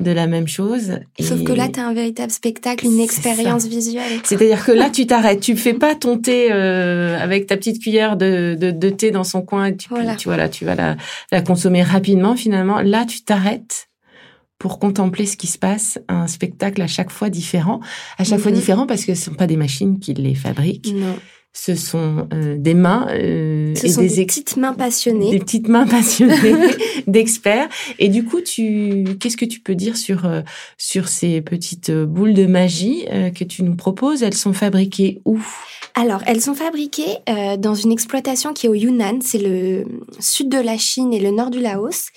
de 0.01 0.11
la 0.11 0.27
même 0.27 0.47
chose. 0.47 0.99
Sauf 1.19 1.43
que 1.45 1.53
là, 1.53 1.69
tu 1.69 1.81
as 1.81 1.87
un 1.87 1.95
véritable 1.95 2.31
spectacle, 2.31 2.85
une 2.85 3.01
expérience 3.01 3.67
visuelle. 3.67 4.21
C'est-à-dire 4.23 4.63
que 4.63 4.73
là, 4.73 4.91
tu 4.93 5.07
t'arrêtes. 5.07 5.41
Tu 5.41 5.57
fais 5.57 5.75
pas 5.75 5.95
ton 5.95 6.19
thé 6.19 6.53
avec 6.53 7.47
ta 7.47 7.57
petite 7.57 7.81
cuillère 7.81 8.19
de, 8.19 8.55
de, 8.61 8.71
de, 8.71 8.91
thé 8.91 9.11
dans 9.11 9.25
son 9.25 9.41
coin. 9.41 9.73
Tu, 9.73 9.89
tu, 10.19 10.29
vois, 10.29 10.37
là, 10.37 10.49
tu 10.49 10.67
vas 10.67 10.75
la, 10.75 10.97
la 11.33 11.41
consommer 11.41 11.83
rapidement, 11.83 12.37
finalement. 12.37 12.81
Là, 12.81 13.07
tu 13.07 13.23
t'arrêtes 13.23 13.89
pour 14.59 14.79
contempler 14.79 15.27
ce 15.27 15.37
qui 15.37 15.47
se 15.47 15.59
passe, 15.59 15.99
un 16.09 16.27
spectacle 16.27 16.81
à 16.83 16.87
chaque 16.87 17.11
fois 17.11 17.31
différent, 17.31 17.81
à 18.19 18.25
chaque 18.25 18.41
fois 18.41 18.51
mhm. 18.51 18.57
différent 18.57 18.87
parce 18.87 19.05
que 19.05 19.15
ce 19.15 19.21
ne 19.21 19.25
sont 19.33 19.35
pas 19.35 19.47
des 19.47 19.57
machines 19.57 19.99
qui 19.99 20.15
les 20.15 20.35
fabriquent. 20.35 20.93
Non. 20.95 21.17
Ce 21.57 21.75
sont 21.75 22.29
euh, 22.35 22.57
des 22.59 22.75
mains 22.75 23.07
euh, 23.09 23.75
et 23.83 24.09
des, 24.09 24.27
petites 24.27 24.59
mains 24.59 24.75
passionnées, 24.75 25.31
des 25.31 25.39
petites 25.39 25.69
mains 25.69 25.87
passionnées 25.87 26.55
d'experts. 27.07 27.71
Et 27.99 28.11
du 28.11 28.27
coup, 28.27 28.43
tu, 28.43 29.05
qu'est-ce 29.19 29.39
que 29.39 29.47
tu 29.47 29.61
peux 29.61 29.75
dire 29.75 29.97
sur 29.97 30.27
euh, 30.27 30.43
sur 30.77 31.09
ces 31.09 31.41
petites 31.41 31.91
boules 31.91 32.35
de 32.35 32.45
magie 32.45 33.07
que 33.35 33.43
tu 33.43 33.63
nous 33.63 33.75
proposes? 33.75 34.23
Elles 34.23 34.35
sont 34.35 34.53
fabriquées 34.53 35.23
où? 35.25 35.41
Alors, 35.95 36.21
elles 36.27 36.43
sont 36.43 36.55
fabriquées 36.55 37.17
dans 37.59 37.75
une 37.75 37.91
exploitation 37.91 38.53
qui 38.53 38.67
est 38.67 38.69
au 38.69 38.75
Yunnan, 38.75 39.21
c'est 39.23 39.39
le 39.39 39.87
sud 40.21 40.51
de 40.51 40.59
la 40.59 40.77
Chine 40.77 41.15
et 41.15 41.21
le 41.21 41.31
nord 41.31 41.49
du 41.49 41.61
Laos. 41.61 42.11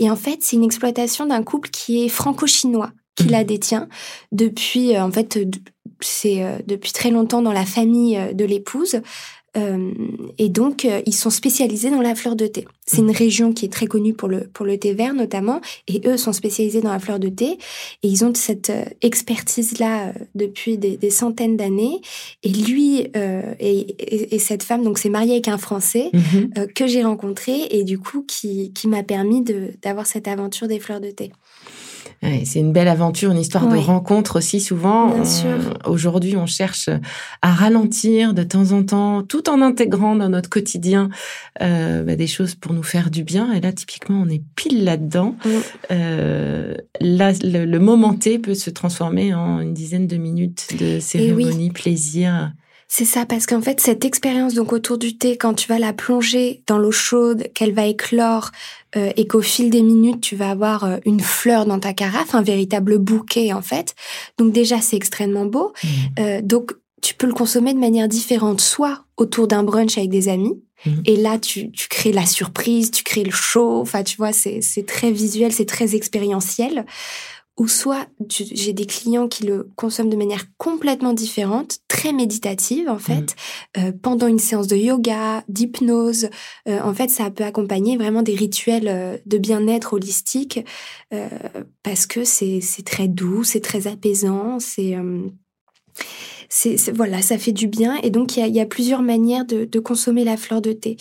Et 0.00 0.10
en 0.10 0.16
fait, 0.16 0.40
c'est 0.42 0.56
une 0.56 0.64
exploitation 0.64 1.24
d'un 1.24 1.42
couple 1.42 1.70
qui 1.70 2.04
est 2.04 2.08
franco-chinois 2.08 2.92
qui 3.16 3.28
la 3.28 3.44
détient 3.44 3.88
depuis 4.32 4.98
en 4.98 5.10
fait 5.10 5.38
c'est 6.04 6.42
euh, 6.42 6.58
depuis 6.66 6.92
très 6.92 7.10
longtemps 7.10 7.42
dans 7.42 7.52
la 7.52 7.66
famille 7.66 8.16
euh, 8.16 8.32
de 8.32 8.44
l'épouse. 8.44 9.00
Euh, 9.54 9.90
et 10.38 10.48
donc, 10.48 10.88
ils 11.04 11.14
sont 11.14 11.28
spécialisés 11.28 11.90
dans 11.90 12.00
la 12.00 12.14
fleur 12.14 12.36
de 12.36 12.46
thé. 12.46 12.66
C'est 12.86 13.02
une 13.02 13.08
mmh. 13.08 13.10
région 13.10 13.52
qui 13.52 13.66
est 13.66 13.72
très 13.72 13.86
connue 13.86 14.14
pour 14.14 14.28
le, 14.28 14.48
pour 14.48 14.64
le 14.64 14.78
thé 14.78 14.94
vert 14.94 15.12
notamment, 15.12 15.60
et 15.88 16.00
eux 16.06 16.16
sont 16.16 16.32
spécialisés 16.32 16.80
dans 16.80 16.90
la 16.90 16.98
fleur 16.98 17.18
de 17.18 17.28
thé, 17.28 17.58
et 18.02 18.08
ils 18.08 18.24
ont 18.24 18.32
cette 18.34 18.72
expertise-là 19.02 20.14
depuis 20.34 20.78
des, 20.78 21.10
centaines 21.10 21.58
d'années. 21.58 22.00
Et 22.42 22.48
lui 22.48 23.00
et, 23.60 24.34
et, 24.34 24.38
cette 24.38 24.62
femme, 24.62 24.84
donc 24.84 24.96
c'est 24.96 25.10
marié 25.10 25.32
avec 25.32 25.48
un 25.48 25.58
Français 25.58 26.10
mmh 26.14 26.68
que 26.74 26.86
j'ai 26.86 27.04
rencontré, 27.04 27.66
et 27.72 27.84
du 27.84 27.98
coup 27.98 28.24
qui, 28.26 28.72
qui 28.72 28.88
m'a 28.88 29.02
permis 29.02 29.44
d'avoir 29.82 30.06
cette 30.06 30.28
aventure 30.28 30.66
des 30.66 30.80
fleurs 30.80 31.02
de 31.02 31.10
thé 31.10 31.30
c'est 32.44 32.60
une 32.60 32.72
belle 32.72 32.88
aventure, 32.88 33.32
une 33.32 33.38
histoire 33.38 33.68
de 33.68 33.76
rencontre 33.76 34.38
aussi 34.38 34.60
souvent. 34.60 35.12
Aujourd'hui, 35.84 36.36
on 36.36 36.46
cherche 36.46 36.88
à 37.42 37.52
ralentir 37.52 38.32
de 38.32 38.44
temps 38.44 38.70
en 38.72 38.84
temps, 38.84 39.22
tout 39.22 39.50
en 39.50 39.60
intégrant 39.60 40.14
dans 40.14 40.28
notre 40.28 40.48
quotidien 40.48 41.10
euh, 41.60 42.04
bah, 42.04 42.14
des 42.14 42.28
choses 42.28 42.54
pour 42.54 42.72
nous 42.72 42.84
faire 42.84 43.10
du 43.10 43.24
bien. 43.24 43.52
Et 43.52 43.60
là, 43.60 43.72
typiquement, 43.72 44.22
on 44.24 44.28
est 44.28 44.42
pile 44.54 44.84
là-dedans. 44.84 45.34
Euh, 45.90 46.74
là, 47.00 47.32
le, 47.42 47.78
moment 47.78 48.14
T 48.14 48.38
peut 48.38 48.54
se 48.54 48.70
transformer 48.70 49.34
en 49.34 49.60
une 49.60 49.74
dizaine 49.74 50.06
de 50.06 50.16
minutes 50.16 50.68
de 50.78 51.00
cérémonie, 51.00 51.70
plaisir. 51.70 52.52
C'est 52.94 53.06
ça, 53.06 53.24
parce 53.24 53.46
qu'en 53.46 53.62
fait, 53.62 53.80
cette 53.80 54.04
expérience 54.04 54.52
donc 54.52 54.70
autour 54.70 54.98
du 54.98 55.16
thé, 55.16 55.38
quand 55.38 55.54
tu 55.54 55.66
vas 55.66 55.78
la 55.78 55.94
plonger 55.94 56.62
dans 56.66 56.76
l'eau 56.76 56.92
chaude, 56.92 57.48
qu'elle 57.54 57.72
va 57.72 57.86
éclore, 57.86 58.50
euh, 58.96 59.10
et 59.16 59.26
qu'au 59.26 59.40
fil 59.40 59.70
des 59.70 59.80
minutes, 59.80 60.20
tu 60.20 60.36
vas 60.36 60.50
avoir 60.50 60.84
euh, 60.84 60.98
une 61.06 61.20
fleur 61.20 61.64
dans 61.64 61.78
ta 61.78 61.94
carafe, 61.94 62.34
un 62.34 62.42
véritable 62.42 62.98
bouquet 62.98 63.54
en 63.54 63.62
fait. 63.62 63.94
Donc 64.36 64.52
déjà, 64.52 64.82
c'est 64.82 64.96
extrêmement 64.96 65.46
beau. 65.46 65.72
Mmh. 65.82 65.88
Euh, 66.18 66.40
donc 66.42 66.74
tu 67.00 67.14
peux 67.14 67.26
le 67.26 67.32
consommer 67.32 67.72
de 67.72 67.78
manière 67.78 68.08
différente, 68.08 68.60
soit 68.60 69.06
autour 69.16 69.48
d'un 69.48 69.62
brunch 69.62 69.96
avec 69.96 70.10
des 70.10 70.28
amis, 70.28 70.62
mmh. 70.84 70.90
et 71.06 71.16
là, 71.16 71.38
tu, 71.38 71.72
tu, 71.72 71.88
crées 71.88 72.12
la 72.12 72.26
surprise, 72.26 72.90
tu 72.90 73.04
crées 73.04 73.24
le 73.24 73.30
show. 73.30 73.80
Enfin, 73.80 74.02
tu 74.02 74.18
vois, 74.18 74.34
c'est 74.34 74.60
très 74.86 75.12
visuel, 75.12 75.50
c'est 75.50 75.64
très 75.64 75.96
expérientiel 75.96 76.84
ou 77.58 77.68
soit 77.68 78.06
j'ai 78.28 78.72
des 78.72 78.86
clients 78.86 79.28
qui 79.28 79.44
le 79.44 79.68
consomment 79.76 80.08
de 80.08 80.16
manière 80.16 80.46
complètement 80.56 81.12
différente, 81.12 81.78
très 81.86 82.12
méditative 82.12 82.88
en 82.88 82.98
fait, 82.98 83.36
mmh. 83.76 83.80
euh, 83.80 83.92
pendant 84.02 84.26
une 84.26 84.38
séance 84.38 84.66
de 84.66 84.76
yoga, 84.76 85.44
d'hypnose. 85.48 86.30
Euh, 86.66 86.80
en 86.80 86.94
fait, 86.94 87.10
ça 87.10 87.30
peut 87.30 87.44
accompagner 87.44 87.98
vraiment 87.98 88.22
des 88.22 88.34
rituels 88.34 88.88
euh, 88.88 89.18
de 89.26 89.36
bien-être 89.36 89.92
holistique 89.92 90.60
parce 91.82 92.06
que 92.06 92.24
c'est 92.24 92.62
très 92.86 93.06
doux, 93.06 93.44
c'est 93.44 93.60
très 93.60 93.86
apaisant, 93.86 94.58
c'est 94.58 94.96
c'est 96.48 96.90
voilà, 96.90 97.20
ça 97.20 97.36
fait 97.36 97.52
du 97.52 97.66
bien 97.66 97.96
et 98.02 98.08
donc 98.08 98.36
il 98.36 98.46
y 98.46 98.60
a, 98.60 98.66
plusieurs 98.66 99.02
manières 99.02 99.44
de, 99.44 99.78
consommer 99.78 100.24
la 100.24 100.38
fleur 100.38 100.62
de 100.62 100.72
thé. 100.72 100.96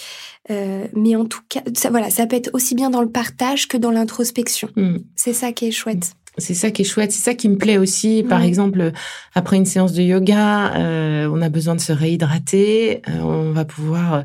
mais 0.49 1.15
en 1.15 1.25
tout 1.25 1.41
cas, 1.47 1.61
ça, 1.75 1.89
voilà, 1.89 2.09
ça 2.09 2.27
peut 2.27 2.35
être 2.35 2.49
aussi 2.53 2.75
bien 2.75 2.89
dans 2.89 3.01
le 3.01 3.09
partage 3.09 3.69
que 3.69 3.77
dans 3.77 3.91
l'introspection. 3.91 4.67
Mmh. 4.75 4.97
C'est 5.15 5.33
ça 5.33 5.53
qui 5.53 5.67
est 5.67 5.71
chouette. 5.71 6.11
C'est 6.37 6.53
ça 6.53 6.71
qui 6.71 6.83
est 6.83 6.85
chouette, 6.85 7.11
c'est 7.11 7.21
ça 7.21 7.33
qui 7.33 7.49
me 7.49 7.57
plaît 7.57 7.77
aussi. 7.77 8.23
Par 8.27 8.41
exemple, 8.41 8.93
après 9.35 9.57
une 9.57 9.65
séance 9.65 9.91
de 9.91 10.01
yoga, 10.01 10.73
euh, 10.75 11.29
on 11.29 11.41
a 11.41 11.49
besoin 11.49 11.75
de 11.75 11.81
se 11.81 11.91
réhydrater. 11.91 13.01
Euh, 13.09 13.19
on 13.21 13.51
va 13.51 13.65
pouvoir 13.65 14.13
euh, 14.13 14.21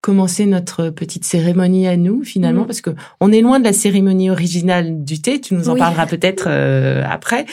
commencer 0.00 0.46
notre 0.46 0.88
petite 0.88 1.26
cérémonie 1.26 1.86
à 1.86 1.98
nous 1.98 2.24
finalement, 2.24 2.62
mm. 2.62 2.66
parce 2.66 2.80
que 2.80 2.90
on 3.20 3.30
est 3.30 3.42
loin 3.42 3.58
de 3.58 3.64
la 3.64 3.74
cérémonie 3.74 4.30
originale 4.30 5.04
du 5.04 5.20
thé. 5.20 5.38
Tu 5.38 5.52
nous 5.52 5.68
en 5.68 5.76
parleras 5.76 6.06
peut-être 6.06 6.48
après, 6.48 7.44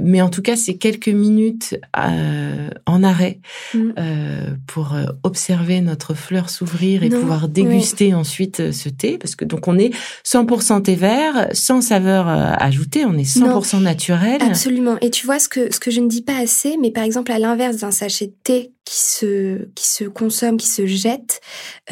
mais 0.00 0.22
en 0.22 0.28
tout 0.28 0.42
cas, 0.42 0.54
c'est 0.54 0.76
quelques 0.76 1.08
minutes 1.08 1.76
en 2.86 3.02
arrêt 3.02 3.40
mm. 3.74 3.90
pour 4.68 4.94
observer 5.24 5.80
notre 5.80 6.14
fleur 6.14 6.50
s'ouvrir 6.50 7.02
et 7.02 7.08
pouvoir 7.08 7.48
déguster 7.48 8.14
ensuite 8.14 8.70
ce 8.70 8.88
thé, 8.88 9.18
parce 9.18 9.34
que 9.34 9.44
donc 9.44 9.66
on 9.66 9.76
est 9.76 9.90
100% 10.24 10.82
thé 10.82 10.94
vert, 10.94 11.48
sans 11.52 11.80
saveur 11.80 12.28
ajoutée 12.28 13.04
on 13.08 13.18
est 13.18 13.22
100% 13.22 13.82
naturel. 13.82 14.40
Absolument. 14.42 14.96
Et 15.00 15.10
tu 15.10 15.26
vois 15.26 15.38
ce 15.38 15.48
que 15.48 15.72
ce 15.72 15.80
que 15.80 15.90
je 15.90 16.00
ne 16.00 16.08
dis 16.08 16.22
pas 16.22 16.36
assez, 16.36 16.76
mais 16.80 16.90
par 16.90 17.04
exemple 17.04 17.32
à 17.32 17.38
l'inverse 17.38 17.78
d'un 17.78 17.90
sachet 17.90 18.26
de 18.26 18.34
thé 18.42 18.72
qui 18.84 18.96
se 18.96 19.64
qui 19.74 19.86
se 19.86 20.04
consomme, 20.04 20.56
qui 20.56 20.66
se 20.66 20.86
jette, 20.86 21.40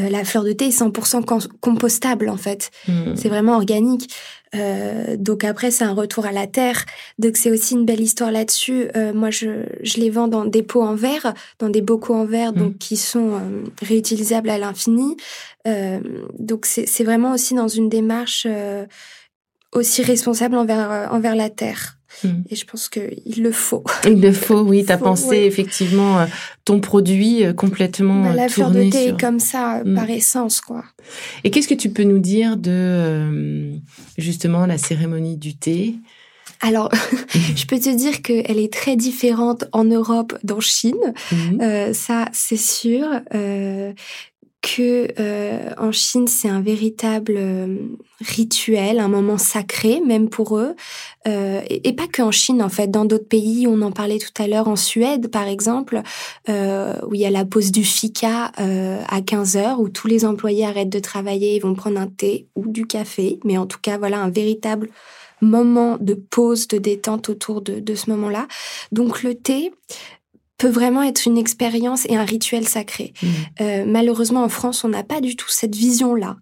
euh, 0.01 0.09
la 0.09 0.25
fleur 0.25 0.45
de 0.45 0.53
thé 0.53 0.67
est 0.67 0.81
100% 0.81 1.49
compostable 1.61 2.29
en 2.29 2.37
fait. 2.37 2.71
Hmm. 2.89 3.15
C'est 3.15 3.29
vraiment 3.29 3.57
organique. 3.57 4.11
Euh, 4.55 5.17
donc 5.19 5.45
après 5.45 5.71
c'est 5.71 5.85
un 5.85 5.93
retour 5.93 6.25
à 6.25 6.33
la 6.33 6.47
terre. 6.47 6.85
Donc 7.19 7.37
c'est 7.37 7.51
aussi 7.51 7.75
une 7.75 7.85
belle 7.85 8.01
histoire 8.01 8.33
là-dessus. 8.33 8.89
Euh, 8.97 9.13
moi 9.13 9.31
je 9.31 9.67
je 9.83 9.99
les 9.99 10.09
vends 10.09 10.29
dans 10.29 10.47
des 10.47 10.63
pots 10.63 10.83
en 10.83 10.95
verre, 10.95 11.35
dans 11.59 11.69
des 11.69 11.83
bocaux 11.83 12.15
en 12.15 12.25
verre, 12.25 12.53
donc 12.53 12.75
hmm. 12.75 12.79
qui 12.79 12.97
sont 12.97 13.41
réutilisables 13.83 14.49
à 14.49 14.59
l'infini. 14.59 15.17
donc 16.39 16.65
c'est 16.65 16.87
c'est 16.87 17.05
vraiment 17.05 17.33
aussi 17.33 17.55
dans 17.55 17.69
une 17.69 17.89
démarche 17.89 18.47
aussi 19.77 20.03
responsable 20.03 20.57
envers, 20.57 20.91
euh, 20.91 21.07
envers 21.09 21.37
la 21.37 21.51
Terre. 21.51 21.99
Hmm. 22.25 22.43
Et 22.49 22.57
je 22.57 22.65
pense 22.65 22.89
qu'il 22.89 23.43
le 23.43 23.53
faut. 23.53 23.85
Il 24.07 24.21
le 24.23 24.33
faut, 24.33 24.61
oui. 24.61 24.85
Tu 24.87 24.93
as 24.93 24.97
pensé 24.97 25.37
effectivement 25.37 26.21
euh, 26.21 26.27
ton 26.65 26.81
produit 26.81 27.45
euh, 27.45 27.53
complètement 27.53 28.25
bah, 28.25 28.35
La 28.35 28.49
fleur 28.49 28.71
de 28.71 28.89
thé 28.89 29.09
est 29.09 29.21
comme 29.21 29.39
ça, 29.39 29.83
hmm. 29.85 29.95
par 29.95 30.09
essence, 30.09 30.61
quoi. 30.61 30.85
Et 31.45 31.51
qu'est-ce 31.51 31.69
que 31.69 31.75
tu 31.75 31.91
peux 31.91 32.05
nous 32.05 32.19
dire 32.19 32.57
de 32.57 33.73
justement 34.17 34.67
la 34.67 34.79
cérémonie 34.79 35.37
du 35.37 35.57
thé? 35.57 35.97
Alors, 36.63 36.91
je 37.55 37.67
peux 37.67 37.79
te 37.79 37.95
dire 37.95 38.23
qu'elle 38.23 38.59
est 38.59 38.73
très 38.73 38.97
différente 38.97 39.65
en 39.73 39.85
Europe 39.85 40.39
d'en 40.43 40.61
Chine. 40.61 41.13
Hmm. 41.31 41.93
ça, 41.93 42.27
c'est 42.33 42.57
sûr. 42.57 43.05
Euh, 43.35 43.93
euh, 44.79 45.71
en 45.79 45.93
Chine 45.93 46.27
c'est 46.29 46.49
un 46.49 46.61
véritable 46.61 47.35
euh, 47.37 47.77
rituel, 48.21 48.99
un 48.99 49.09
moment 49.09 49.39
sacré 49.39 50.01
même 50.01 50.29
pour 50.29 50.59
eux, 50.59 50.75
euh, 51.27 51.61
et, 51.69 51.93
pas 51.93 52.07
que 52.07 52.23
en 52.23 52.31
Chine 52.31 52.63
en 52.63 52.69
fait, 52.69 52.91
dans 52.91 53.05
d'autres 53.05 53.29
pays, 53.29 53.67
on 53.67 53.81
en 53.83 53.93
parlait 53.93 54.19
tout 54.19 54.43
à 54.43 54.47
l'heure 54.47 54.69
en 54.69 54.77
Suède 54.77 55.31
par 55.31 55.47
exemple, 55.47 56.03
où 56.49 57.15
il 57.15 57.21
y 57.21 57.27
a 57.27 57.31
la 57.31 57.45
pause 57.45 57.73
du 57.73 57.85
fika 57.85 58.53
à 58.57 59.21
15 59.21 59.57
heures 59.57 59.81
où 59.81 59.89
tous 59.89 60.09
les 60.09 60.25
employés 60.25 60.67
arrêtent 60.67 60.91
de 60.91 60.99
travailler 60.99 61.57
et 61.57 61.61
vont 61.61 61.75
prendre 61.75 62.01
un 62.01 62.07
thé 62.07 62.47
ou 62.55 62.67
du 62.67 62.87
café, 62.87 63.39
mais 63.45 63.59
en 63.59 63.67
tout 63.67 63.79
cas 63.81 63.99
voilà 63.99 64.21
un 64.21 64.31
véritable 64.31 64.91
moment 65.43 65.99
de 66.01 66.15
pause, 66.15 66.69
de 66.69 66.79
détente 66.79 67.29
autour 67.29 67.61
de 67.61 67.95
ce 67.95 68.11
moment-là. 68.11 68.47
Donc 68.93 69.23
le 69.23 69.35
thé, 69.35 69.71
peut 70.59 70.69
vraiment 70.69 71.03
être 71.03 71.27
une 71.27 71.37
expérience 71.37 72.07
et 72.09 72.17
un 72.17 72.25
rituel 72.25 72.67
sacré. 72.67 73.13
Mmh. 73.23 73.27
Euh, 73.61 73.85
malheureusement, 73.87 74.43
en 74.43 74.49
France, 74.49 74.85
on 74.85 74.89
n'a 74.89 75.03
pas 75.03 75.21
du 75.21 75.37
tout 75.37 75.49
cette 75.49 75.75
vision-là 75.75 76.37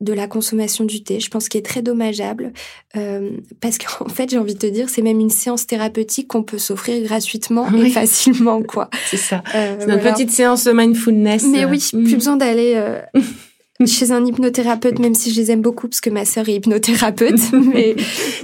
de 0.00 0.12
la 0.12 0.26
consommation 0.26 0.84
du 0.84 1.04
thé. 1.04 1.20
Je 1.20 1.28
pense 1.28 1.48
qu'il 1.48 1.58
est 1.58 1.64
très 1.64 1.82
dommageable 1.82 2.52
euh, 2.96 3.30
parce 3.60 3.78
qu'en 3.78 4.08
fait, 4.08 4.30
j'ai 4.30 4.38
envie 4.38 4.54
de 4.54 4.58
te 4.58 4.66
dire, 4.66 4.88
c'est 4.88 5.02
même 5.02 5.20
une 5.20 5.30
séance 5.30 5.66
thérapeutique 5.66 6.28
qu'on 6.28 6.42
peut 6.42 6.58
s'offrir 6.58 7.02
gratuitement 7.04 7.70
et 7.72 7.90
facilement, 7.90 8.62
quoi. 8.62 8.90
C'est 9.06 9.16
ça. 9.16 9.42
Euh, 9.54 9.76
c'est 9.78 9.86
notre 9.86 10.02
petite 10.02 10.30
séance 10.30 10.66
mindfulness. 10.66 11.44
Mais 11.44 11.64
oui, 11.64 11.86
plus 11.92 12.00
mmh. 12.00 12.14
besoin 12.14 12.36
d'aller 12.36 13.00
chez 13.86 14.10
un 14.10 14.24
hypnothérapeute, 14.24 14.98
même 14.98 15.14
si 15.14 15.30
je 15.30 15.40
les 15.40 15.50
aime 15.50 15.62
beaucoup 15.62 15.88
parce 15.88 16.00
que 16.00 16.10
ma 16.10 16.24
sœur 16.24 16.48
est 16.48 16.54
hypnothérapeute. 16.54 17.52
Mais 17.52 17.94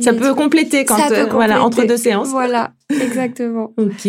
ça 0.01 0.13
peut 0.13 0.35
compléter 0.35 0.85
quand 0.85 0.99
voilà 1.31 1.63
entre 1.63 1.85
deux 1.85 1.97
séances. 1.97 2.29
Voilà, 2.29 2.73
exactement. 2.91 3.73
ok. 3.79 4.09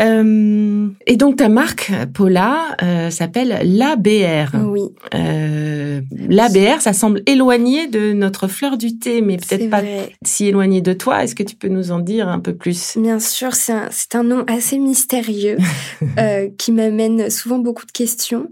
Euh, 0.00 0.88
et 1.06 1.16
donc 1.16 1.36
ta 1.36 1.48
marque 1.48 1.92
Paula 2.14 2.76
euh, 2.82 3.10
s'appelle 3.10 3.60
l'ABR. 3.64 4.56
Oui. 4.64 4.82
Euh, 5.14 6.00
L'ABR, 6.10 6.80
ça 6.80 6.92
semble 6.92 7.22
éloigné 7.26 7.86
de 7.88 8.12
notre 8.12 8.48
fleur 8.48 8.76
du 8.76 8.98
thé, 8.98 9.20
mais 9.20 9.36
peut-être 9.36 9.70
pas 9.70 9.82
si 10.24 10.46
éloigné 10.46 10.80
de 10.80 10.92
toi. 10.92 11.24
Est-ce 11.24 11.34
que 11.34 11.42
tu 11.42 11.56
peux 11.56 11.68
nous 11.68 11.90
en 11.90 12.00
dire 12.00 12.28
un 12.28 12.40
peu 12.40 12.54
plus? 12.54 12.96
Bien 12.96 13.18
sûr, 13.18 13.54
c'est 13.54 13.72
un, 13.72 13.88
un 14.14 14.22
nom 14.22 14.44
assez 14.46 14.78
mystérieux 14.78 15.58
euh, 16.18 16.48
qui 16.58 16.72
m'amène 16.72 17.30
souvent 17.30 17.58
beaucoup 17.58 17.86
de 17.86 17.92
questions. 17.92 18.48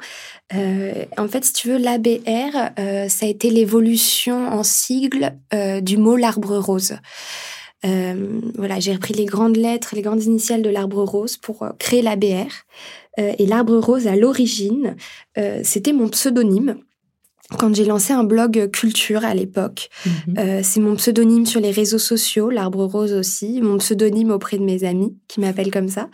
Euh, 0.54 1.04
en 1.16 1.28
fait, 1.28 1.44
si 1.44 1.52
tu 1.52 1.68
veux, 1.68 1.78
l'ABR, 1.78 2.70
ça 3.08 3.26
a 3.26 3.28
été 3.28 3.50
l'évolution 3.50 4.48
en 4.48 4.62
sigle 4.62 5.34
du 5.82 5.96
mot 5.96 6.16
l'arbre 6.16 6.58
rose. 6.58 6.94
Euh, 7.84 8.40
voilà, 8.56 8.78
j'ai 8.80 8.92
repris 8.92 9.14
les 9.14 9.24
grandes 9.24 9.56
lettres, 9.56 9.94
les 9.94 10.02
grandes 10.02 10.24
initiales 10.24 10.62
de 10.62 10.70
l'arbre 10.70 11.02
rose 11.02 11.36
pour 11.36 11.62
euh, 11.62 11.70
créer 11.78 12.02
l'ABR. 12.02 12.50
Euh, 13.18 13.32
et 13.38 13.46
l'arbre 13.46 13.76
rose, 13.78 14.06
à 14.06 14.16
l'origine, 14.16 14.96
euh, 15.38 15.60
c'était 15.64 15.92
mon 15.92 16.08
pseudonyme 16.08 16.76
quand 17.58 17.74
j'ai 17.74 17.84
lancé 17.84 18.12
un 18.12 18.24
blog 18.24 18.70
culture 18.70 19.24
à 19.24 19.34
l'époque. 19.34 19.90
Mhm. 20.06 20.38
Euh, 20.38 20.60
c'est 20.62 20.80
mon 20.80 20.96
pseudonyme 20.96 21.46
sur 21.46 21.60
les 21.60 21.70
réseaux 21.70 21.98
sociaux, 21.98 22.50
l'arbre 22.50 22.84
rose 22.84 23.12
aussi, 23.12 23.60
mon 23.60 23.78
pseudonyme 23.78 24.30
auprès 24.30 24.58
de 24.58 24.64
mes 24.64 24.84
amis 24.84 25.14
qui 25.28 25.40
m'appellent 25.40 25.70
comme 25.70 25.88
ça. 25.88 26.08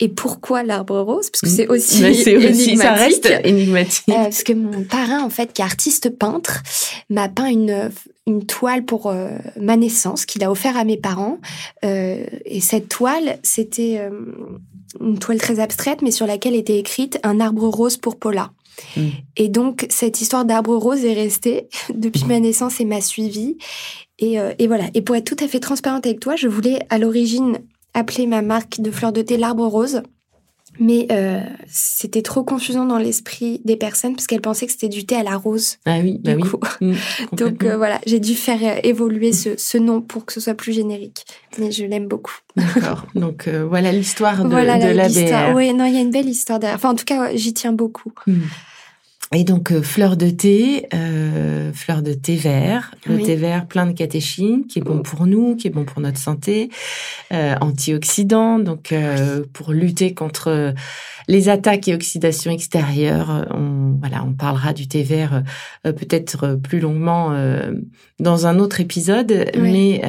Et 0.00 0.08
pourquoi 0.08 0.62
l'arbre 0.62 1.00
rose? 1.00 1.30
Parce 1.30 1.40
que 1.42 1.48
c'est 1.48 1.68
aussi, 1.68 2.02
Mais 2.02 2.14
c'est 2.14 2.36
aussi, 2.36 2.76
ça 2.76 2.92
reste 2.92 3.28
énigmatique. 3.44 4.08
Euh, 4.08 4.14
parce 4.24 4.42
que 4.42 4.52
mon 4.52 4.84
parrain, 4.84 5.22
en 5.22 5.30
fait, 5.30 5.52
qui 5.52 5.62
est 5.62 5.64
artiste 5.64 6.10
peintre, 6.10 6.62
m'a 7.10 7.28
peint 7.28 7.46
une, 7.46 7.90
une 8.26 8.44
toile 8.44 8.84
pour 8.84 9.06
euh, 9.06 9.30
ma 9.60 9.76
naissance 9.76 10.26
qu'il 10.26 10.42
a 10.42 10.50
offert 10.50 10.76
à 10.76 10.84
mes 10.84 10.96
parents. 10.96 11.38
Euh, 11.84 12.26
et 12.44 12.60
cette 12.60 12.88
toile, 12.88 13.38
c'était 13.42 13.98
euh, 14.00 14.10
une 15.00 15.18
toile 15.18 15.38
très 15.38 15.60
abstraite, 15.60 16.02
mais 16.02 16.10
sur 16.10 16.26
laquelle 16.26 16.54
était 16.54 16.78
écrite 16.78 17.18
un 17.22 17.40
arbre 17.40 17.68
rose 17.68 17.96
pour 17.96 18.16
Paula. 18.16 18.50
Mm. 18.96 19.08
Et 19.36 19.48
donc, 19.48 19.86
cette 19.90 20.20
histoire 20.20 20.44
d'arbre 20.44 20.76
rose 20.76 21.04
est 21.04 21.14
restée 21.14 21.68
depuis 21.94 22.24
ma 22.24 22.40
naissance 22.40 22.80
et 22.80 22.84
m'a 22.84 23.00
suivie. 23.00 23.58
Et, 24.18 24.40
euh, 24.40 24.52
et 24.58 24.66
voilà. 24.66 24.84
Et 24.94 25.02
pour 25.02 25.16
être 25.16 25.24
tout 25.24 25.44
à 25.44 25.48
fait 25.48 25.60
transparente 25.60 26.06
avec 26.06 26.20
toi, 26.20 26.36
je 26.36 26.48
voulais 26.48 26.80
à 26.90 26.98
l'origine 26.98 27.58
appeler 27.94 28.26
ma 28.26 28.42
marque 28.42 28.80
de 28.80 28.90
fleurs 28.90 29.12
de 29.12 29.22
thé 29.22 29.36
l'arbre 29.36 29.66
rose. 29.66 30.02
Mais 30.78 31.06
euh, 31.10 31.40
c'était 31.68 32.22
trop 32.22 32.44
confusant 32.44 32.84
dans 32.84 32.98
l'esprit 32.98 33.60
des 33.64 33.76
personnes 33.76 34.14
parce 34.14 34.26
qu'elles 34.26 34.40
pensaient 34.40 34.66
que 34.66 34.72
c'était 34.72 34.88
du 34.88 35.06
thé 35.06 35.16
à 35.16 35.22
la 35.22 35.36
rose. 35.36 35.76
Ah 35.86 35.98
oui, 36.02 36.20
bah 36.22 36.34
Du 36.34 36.42
oui. 36.42 36.48
coup. 36.50 36.58
Mm, 36.80 36.92
Donc 37.36 37.64
euh, 37.64 37.76
voilà, 37.76 38.00
j'ai 38.06 38.20
dû 38.20 38.34
faire 38.34 38.58
euh, 38.62 38.80
évoluer 38.82 39.32
ce, 39.32 39.50
ce 39.56 39.78
nom 39.78 40.00
pour 40.02 40.26
que 40.26 40.32
ce 40.32 40.40
soit 40.40 40.54
plus 40.54 40.72
générique. 40.72 41.24
Mais 41.58 41.70
je 41.72 41.84
l'aime 41.84 42.06
beaucoup. 42.08 42.34
D'accord. 42.56 43.06
Donc 43.14 43.48
euh, 43.48 43.64
voilà 43.64 43.92
l'histoire 43.92 44.44
de, 44.44 44.48
voilà 44.50 44.78
de 44.78 44.94
la- 44.94 45.08
l'histoire. 45.08 45.48
l'ABR. 45.48 45.56
Oui, 45.56 45.72
non, 45.74 45.86
il 45.86 45.94
y 45.94 45.98
a 45.98 46.00
une 46.00 46.10
belle 46.10 46.28
histoire 46.28 46.58
derrière. 46.58 46.76
Enfin, 46.76 46.90
en 46.90 46.94
tout 46.94 47.04
cas, 47.04 47.20
ouais, 47.22 47.36
j'y 47.36 47.54
tiens 47.54 47.72
beaucoup. 47.72 48.12
Mm. 48.26 48.40
Et 49.34 49.42
donc 49.42 49.72
euh, 49.72 49.82
fleur 49.82 50.16
de 50.16 50.30
thé, 50.30 50.86
euh, 50.94 51.72
fleur 51.72 52.00
de 52.02 52.12
thé 52.12 52.36
vert, 52.36 52.94
le 53.06 53.16
Oui. 53.16 53.22
thé 53.24 53.34
vert 53.34 53.66
plein 53.66 53.86
de 53.86 53.92
catéchines, 53.92 54.66
qui 54.68 54.78
est 54.78 54.82
bon 54.82 55.00
pour 55.02 55.26
nous, 55.26 55.56
qui 55.56 55.66
est 55.66 55.70
bon 55.70 55.84
pour 55.84 56.00
notre 56.00 56.18
santé, 56.18 56.70
euh, 57.32 57.56
antioxydant, 57.60 58.60
donc 58.60 58.92
euh, 58.92 59.44
pour 59.52 59.72
lutter 59.72 60.14
contre 60.14 60.74
les 61.26 61.48
attaques 61.48 61.88
et 61.88 61.94
oxydations 61.94 62.52
extérieures. 62.52 63.48
On, 63.50 63.96
voilà, 63.98 64.24
on 64.24 64.32
parlera 64.32 64.72
du 64.72 64.86
thé 64.86 65.02
vert 65.02 65.42
peut-être 65.82 66.54
plus 66.62 66.78
longuement 66.78 67.32
dans 68.20 68.46
un 68.46 68.60
autre 68.60 68.80
épisode, 68.80 69.50
Oui. 69.56 69.72
mais 69.72 70.02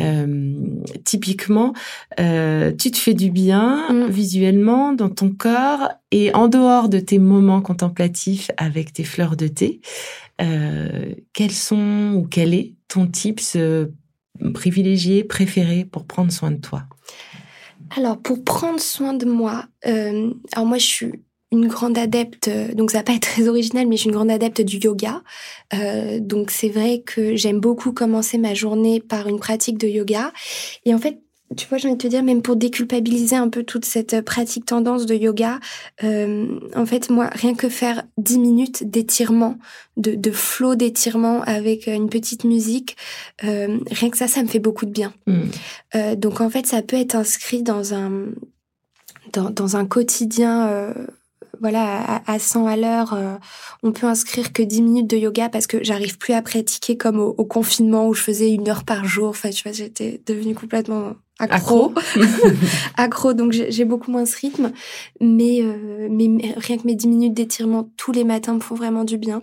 typiquement, 1.04 1.74
euh, 2.20 2.72
tu 2.74 2.92
te 2.92 2.98
fais 2.98 3.14
du 3.14 3.32
bien 3.32 3.88
Mm. 3.90 4.10
visuellement 4.10 4.94
dans 4.94 5.10
ton 5.10 5.30
corps 5.30 5.90
et 6.12 6.34
en 6.34 6.48
dehors 6.48 6.90
de 6.90 7.00
tes 7.00 7.20
moments 7.20 7.62
contemplatifs 7.62 8.52
avec 8.58 8.94
tes 8.94 9.04
fleurs 9.04 9.36
de 9.36 9.48
thé, 9.48 9.82
euh, 10.42 11.14
quels 11.34 11.52
sont 11.52 12.14
ou 12.16 12.28
quel 12.30 12.54
est 12.54 12.76
ton 12.88 13.08
tips 13.08 13.58
privilégié, 14.54 15.24
préféré 15.24 15.86
pour 15.86 16.06
prendre 16.06 16.32
soin 16.32 16.52
de 16.52 16.58
toi? 16.58 16.84
Alors, 17.96 18.22
pour 18.22 18.44
prendre 18.44 18.80
soin 18.80 19.14
de 19.14 19.26
moi, 19.26 19.66
euh, 19.86 20.34
alors 20.54 20.66
moi, 20.66 20.78
je 20.78 20.86
suis 20.86 21.12
une 21.52 21.68
grande 21.68 21.98
adepte, 21.98 22.48
euh, 22.48 22.74
donc 22.74 22.92
ça 22.92 23.00
va 23.00 23.04
pas 23.04 23.14
être 23.14 23.22
très 23.22 23.48
original, 23.48 23.88
mais 23.88 23.96
je 23.96 24.02
suis 24.02 24.10
une 24.10 24.16
grande 24.16 24.32
adepte 24.32 24.62
du 24.62 24.78
yoga. 24.78 25.22
Euh, 25.74 26.20
donc 26.20 26.52
c'est 26.52 26.70
vrai 26.70 27.04
que 27.06 27.36
j'aime 27.36 27.60
beaucoup 27.60 27.94
commencer 27.94 28.38
ma 28.38 28.54
journée 28.54 29.00
par 29.00 29.28
une 29.28 29.40
pratique 29.40 29.78
de 29.78 29.88
yoga. 29.88 30.32
Et 30.86 30.94
en 30.94 30.98
fait, 30.98 31.20
tu 31.56 31.66
vois, 31.68 31.78
j'ai 31.78 31.88
envie 31.88 31.98
de 31.98 32.02
te 32.02 32.08
dire, 32.08 32.24
même 32.24 32.42
pour 32.42 32.58
déculpabiliser 32.58 33.36
un 33.36 33.48
peu 33.48 33.64
toute 33.64 33.86
cette 33.86 34.16
euh, 34.16 34.22
pratique 34.22 34.66
tendance 34.66 35.06
de 35.06 35.16
yoga, 35.16 35.60
euh, 36.04 36.60
en 36.76 36.86
fait, 36.86 37.10
moi, 37.10 37.30
rien 37.32 37.56
que 37.56 37.70
faire 37.70 38.04
10 38.18 38.40
minutes 38.40 38.84
d'étirement, 38.90 39.58
de, 39.96 40.16
de 40.16 40.32
flow 40.32 40.76
d'étirement 40.76 41.42
avec 41.44 41.88
euh, 41.88 41.94
une 41.94 42.10
petite 42.10 42.44
musique, 42.44 42.98
euh, 43.46 43.80
rien 43.90 44.10
que 44.10 44.18
ça, 44.18 44.28
ça 44.28 44.44
me 44.44 44.48
fait 44.48 44.60
beaucoup 44.60 44.86
de 44.86 44.92
bien. 44.92 45.14
Mm. 45.26 45.42
Euh, 45.96 46.16
donc 46.16 46.42
en 46.42 46.50
fait, 46.50 46.68
ça 46.68 46.82
peut 46.82 46.98
être 46.98 47.16
inscrit 47.16 47.64
dans 47.64 47.94
un 47.94 48.26
dans, 49.34 49.50
dans 49.50 49.76
un 49.78 49.86
quotidien. 49.86 50.94
Voilà, 51.62 52.02
à, 52.02 52.34
à 52.34 52.40
100 52.40 52.66
à 52.68 52.76
l'heure, 52.76 53.14
euh, 53.14 53.36
on 53.84 53.92
peut 53.92 54.08
inscrire 54.08 54.54
que 54.54 54.62
10 54.64 54.82
minutes 54.82 55.10
de 55.10 55.18
yoga 55.18 55.50
parce 55.50 55.68
que 55.68 55.84
j'arrive 55.84 56.18
plus 56.18 56.34
à 56.34 56.42
pratiquer 56.42 56.98
comme 56.98 57.20
au, 57.20 57.36
au 57.38 57.46
confinement 57.46 58.08
où 58.08 58.14
je 58.14 58.22
faisais 58.22 58.52
une 58.52 58.70
heure 58.70 58.84
par 58.84 59.06
jour. 59.06 59.30
Enfin, 59.30 59.50
tu 59.50 59.64
vois, 59.64 59.72
j'étais 59.72 60.22
devenue 60.26 60.56
complètement 60.56 61.14
accro. 61.40 61.94
accro, 62.96 63.34
donc 63.36 63.52
j'ai 63.52 63.86
beaucoup 63.86 64.12
moins 64.12 64.26
ce 64.26 64.38
rythme. 64.38 64.72
Mais, 65.22 65.60
euh, 65.62 66.08
mais 66.10 66.54
rien 66.58 66.78
que 66.78 66.86
mes 66.86 66.96
10 66.96 67.08
minutes 67.08 67.34
d'étirement 67.34 67.90
tous 67.98 68.12
les 68.12 68.24
matins 68.24 68.54
me 68.54 68.60
font 68.60 68.76
vraiment 68.76 69.04
du 69.04 69.18
bien 69.18 69.42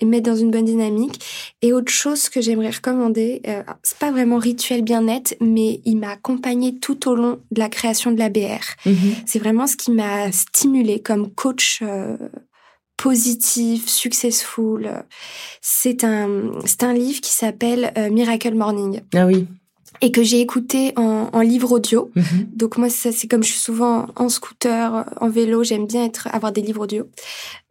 et 0.00 0.04
me 0.04 0.10
mettre 0.10 0.30
dans 0.30 0.36
une 0.36 0.50
bonne 0.50 0.64
dynamique. 0.64 1.22
Et 1.62 1.72
autre 1.72 1.92
chose 1.92 2.28
que 2.28 2.40
j'aimerais 2.40 2.70
recommander, 2.70 3.42
euh, 3.46 3.62
c'est 3.82 3.98
pas 3.98 4.10
vraiment 4.10 4.38
rituel 4.38 4.82
bien-être, 4.82 5.34
mais 5.40 5.80
il 5.84 5.96
m'a 5.96 6.10
accompagné 6.12 6.78
tout 6.78 7.08
au 7.08 7.14
long 7.14 7.40
de 7.50 7.60
la 7.60 7.68
création 7.68 8.10
de 8.10 8.18
la 8.18 8.28
BR. 8.28 8.64
Mhm. 8.86 9.14
C'est 9.26 9.38
vraiment 9.38 9.66
ce 9.66 9.76
qui 9.76 9.90
m'a 9.90 10.32
stimulé 10.32 11.00
comme 11.00 11.30
coach 11.30 11.80
euh, 11.82 12.16
positif, 12.96 13.88
successful. 13.88 15.04
C'est 15.60 16.04
un, 16.04 16.52
c'est 16.64 16.82
un 16.82 16.92
livre 16.92 17.20
qui 17.20 17.32
s'appelle 17.32 17.92
euh, 17.96 18.10
Miracle 18.10 18.54
Morning 18.54 19.00
Ah 19.14 19.26
oui. 19.26 19.46
Et 20.00 20.12
que 20.12 20.22
j'ai 20.22 20.40
écouté 20.40 20.92
en, 20.96 21.28
en 21.32 21.40
livre 21.40 21.72
audio. 21.72 22.10
Mhm. 22.14 22.48
Donc 22.54 22.78
moi, 22.78 22.88
ça, 22.88 23.12
c'est 23.12 23.28
comme 23.28 23.42
je 23.42 23.50
suis 23.50 23.60
souvent 23.60 24.06
en 24.16 24.28
scooter, 24.28 25.04
en 25.20 25.28
vélo, 25.28 25.64
j'aime 25.64 25.86
bien 25.86 26.04
être 26.04 26.28
avoir 26.32 26.52
des 26.52 26.62
livres 26.62 26.82
audio. 26.82 27.08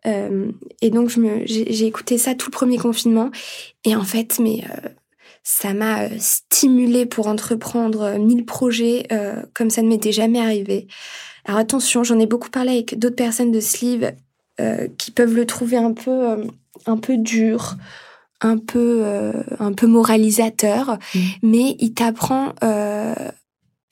Euh, 0.05 0.51
et 0.82 0.89
donc 0.89 1.10
je 1.10 1.19
me, 1.19 1.45
j'ai, 1.45 1.86
écouté 1.86 2.17
ça 2.17 2.36
tout 2.36 2.47
le 2.47 2.55
premier 2.55 2.77
confinement. 2.77 3.32
Et 3.86 3.95
en 3.95 4.03
fait, 4.03 4.39
mais 4.39 4.63
euh, 4.69 4.89
ça 5.43 5.73
m'a 5.73 6.03
euh, 6.03 6.10
stimulé 6.19 7.05
pour 7.05 7.27
entreprendre 7.27 8.01
euh, 8.01 8.19
mille 8.19 8.45
projets 8.45 9.08
comme 9.53 9.69
ça 9.69 9.82
ne 9.82 9.88
m'était 9.88 10.12
jamais 10.12 10.39
arrivé. 10.39 10.88
Alors 11.45 11.60
attention, 11.60 12.03
j'en 12.03 12.19
ai 12.19 12.27
beaucoup 12.27 12.49
parlé 12.49 12.73
avec 12.73 12.99
d'autres 12.99 13.15
personnes 13.15 13.51
de 13.51 13.60
ce 13.60 13.84
livre 13.84 14.12
euh, 14.60 14.88
qui 14.97 15.10
peuvent 15.10 15.36
le 15.36 15.45
trouver 15.45 15.77
un 15.77 15.93
peu, 15.93 16.47
un 16.86 16.97
peu 16.97 17.17
dur, 17.17 17.77
un 18.41 18.58
peu, 18.58 19.02
euh, 19.04 19.34
un 19.60 19.73
peu 19.73 19.88
moralisateur, 19.88 20.97
Mhm. 21.15 21.21
mais 21.43 21.75
il 21.80 21.93
t'apprend 21.93 22.54
euh, 22.63 23.13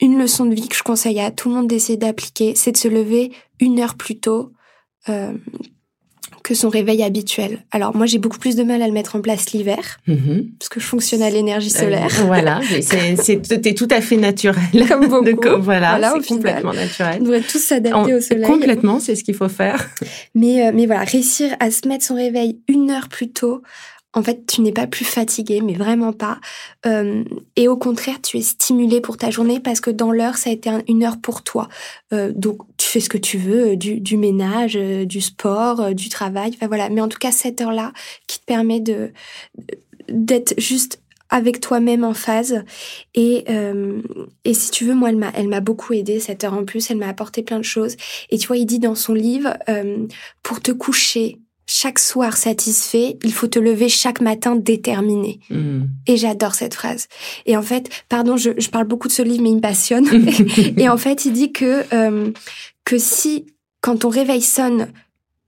une 0.00 0.18
leçon 0.18 0.46
de 0.46 0.54
vie 0.54 0.68
que 0.68 0.76
je 0.76 0.82
conseille 0.82 1.20
à 1.20 1.30
tout 1.30 1.48
le 1.48 1.54
monde 1.56 1.68
d'essayer 1.68 1.98
d'appliquer, 1.98 2.54
c'est 2.56 2.72
de 2.72 2.76
se 2.76 2.88
lever 2.88 3.32
une 3.60 3.80
heure 3.80 3.94
plus 3.96 4.18
tôt 4.18 4.52
euh, 5.08 5.32
que 6.44 6.54
son 6.54 6.68
réveil 6.68 7.02
habituel. 7.02 7.64
Alors 7.72 7.94
moi 7.96 8.06
j'ai 8.06 8.18
beaucoup 8.18 8.38
plus 8.38 8.56
de 8.56 8.62
mal 8.62 8.80
à 8.80 8.86
le 8.86 8.92
mettre 8.92 9.16
en 9.16 9.20
place 9.20 9.50
l'hiver 9.52 9.98
Mhm. 10.06 10.46
parce 10.58 10.68
que 10.70 10.80
je 10.80 10.86
fonctionne 10.86 11.20
à 11.22 11.30
l'énergie 11.30 11.68
solaire. 11.70 12.08
Voilà, 12.26 12.60
c'est 12.80 13.74
tout 13.74 13.88
à 13.90 14.00
fait 14.00 14.16
naturel. 14.16 14.86
Comme 14.88 15.06
beaucoup. 15.08 15.24
Donc, 15.24 15.46
voilà, 15.60 16.12
c'est 16.22 16.26
complètement 16.28 16.70
On 16.70 16.74
naturel. 16.74 17.22
devrait 17.22 17.40
tous 17.42 17.58
s'adapter 17.58 18.14
au 18.14 18.20
soleil. 18.20 18.44
Complètement, 18.44 18.98
c'est 19.00 19.14
ce 19.14 19.24
qu'il 19.24 19.34
faut 19.34 19.48
faire. 19.48 19.90
Mais, 20.34 20.72
mais 20.72 20.86
voilà, 20.86 21.02
réussir 21.04 21.54
à 21.60 21.70
se 21.70 21.86
mettre 21.88 22.04
son 22.04 22.14
réveil 22.14 22.60
une 22.68 22.90
heure 22.90 23.08
plus 23.08 23.30
tôt, 23.30 23.62
en 24.14 24.22
fait, 24.22 24.46
tu 24.46 24.62
n'es 24.62 24.72
pas 24.72 24.86
plus 24.86 25.04
fatigué, 25.04 25.60
mais 25.60 25.74
vraiment 25.74 26.12
pas. 26.12 26.40
Euh, 26.86 27.24
et 27.56 27.68
au 27.68 27.76
contraire, 27.76 28.20
tu 28.22 28.38
es 28.38 28.42
stimulé 28.42 29.00
pour 29.00 29.18
ta 29.18 29.30
journée 29.30 29.60
parce 29.60 29.80
que 29.80 29.90
dans 29.90 30.12
l'heure, 30.12 30.38
ça 30.38 30.48
a 30.50 30.52
été 30.52 30.70
un- 30.70 30.82
une 30.88 31.04
heure 31.04 31.20
pour 31.20 31.42
toi. 31.42 31.68
Euh, 32.14 32.32
donc, 32.34 32.62
tu 32.78 32.86
fais 32.88 33.00
ce 33.00 33.10
que 33.10 33.18
tu 33.18 33.36
veux, 33.36 33.72
euh, 33.72 33.76
du, 33.76 34.16
ménage, 34.16 34.74
du 34.74 35.20
sport, 35.20 35.94
du 35.94 36.08
travail. 36.08 36.52
Enfin 36.54 36.68
voilà. 36.68 36.88
Mais 36.88 37.02
en 37.02 37.08
tout 37.08 37.18
cas, 37.18 37.32
cette 37.32 37.60
heure-là 37.60 37.92
qui 38.26 38.40
te 38.40 38.44
permet 38.44 38.80
de 38.80 39.12
d'être 40.08 40.54
juste 40.58 41.02
avec 41.28 41.60
toi-même 41.60 42.02
en 42.02 42.14
phase. 42.14 42.64
Et, 43.14 43.44
et 44.44 44.54
si 44.54 44.70
tu 44.70 44.86
veux, 44.86 44.94
moi, 44.94 45.10
elle 45.34 45.48
m'a, 45.48 45.60
beaucoup 45.60 45.92
aidé 45.92 46.18
cette 46.20 46.44
heure 46.44 46.54
en 46.54 46.64
plus. 46.64 46.90
Elle 46.90 46.96
m'a 46.96 47.08
apporté 47.08 47.42
plein 47.42 47.58
de 47.58 47.64
choses. 47.64 47.96
Et 48.30 48.38
tu 48.38 48.46
vois, 48.46 48.56
il 48.56 48.64
dit 48.64 48.78
dans 48.78 48.94
son 48.94 49.12
livre, 49.12 49.54
pour 50.42 50.62
te 50.62 50.72
coucher 50.72 51.38
chaque 51.70 51.98
soir 51.98 52.36
satisfait, 52.38 53.18
il 53.22 53.32
faut 53.32 53.46
te 53.46 53.58
lever 53.58 53.90
chaque 53.90 54.22
matin 54.22 54.56
déterminé. 54.56 55.38
Mhm. 55.50 55.88
Et 56.06 56.16
j'adore 56.16 56.54
cette 56.54 56.72
phrase. 56.72 57.08
Et 57.44 57.58
en 57.58 57.62
fait, 57.62 57.90
pardon, 58.08 58.38
je, 58.38 58.50
je 58.56 58.70
parle 58.70 58.86
beaucoup 58.86 59.06
de 59.06 59.12
ce 59.12 59.20
livre, 59.20 59.42
mais 59.42 59.50
il 59.50 59.56
me 59.56 59.60
passionne. 59.60 60.08
et 60.78 60.88
en 60.88 60.96
fait, 60.96 61.26
il 61.26 61.34
dit 61.34 61.52
que, 61.52 61.84
euh, 61.92 62.32
que 62.86 62.96
si, 62.96 63.44
quand 63.82 63.98
ton 63.98 64.08
réveil 64.08 64.40
sonne, 64.40 64.88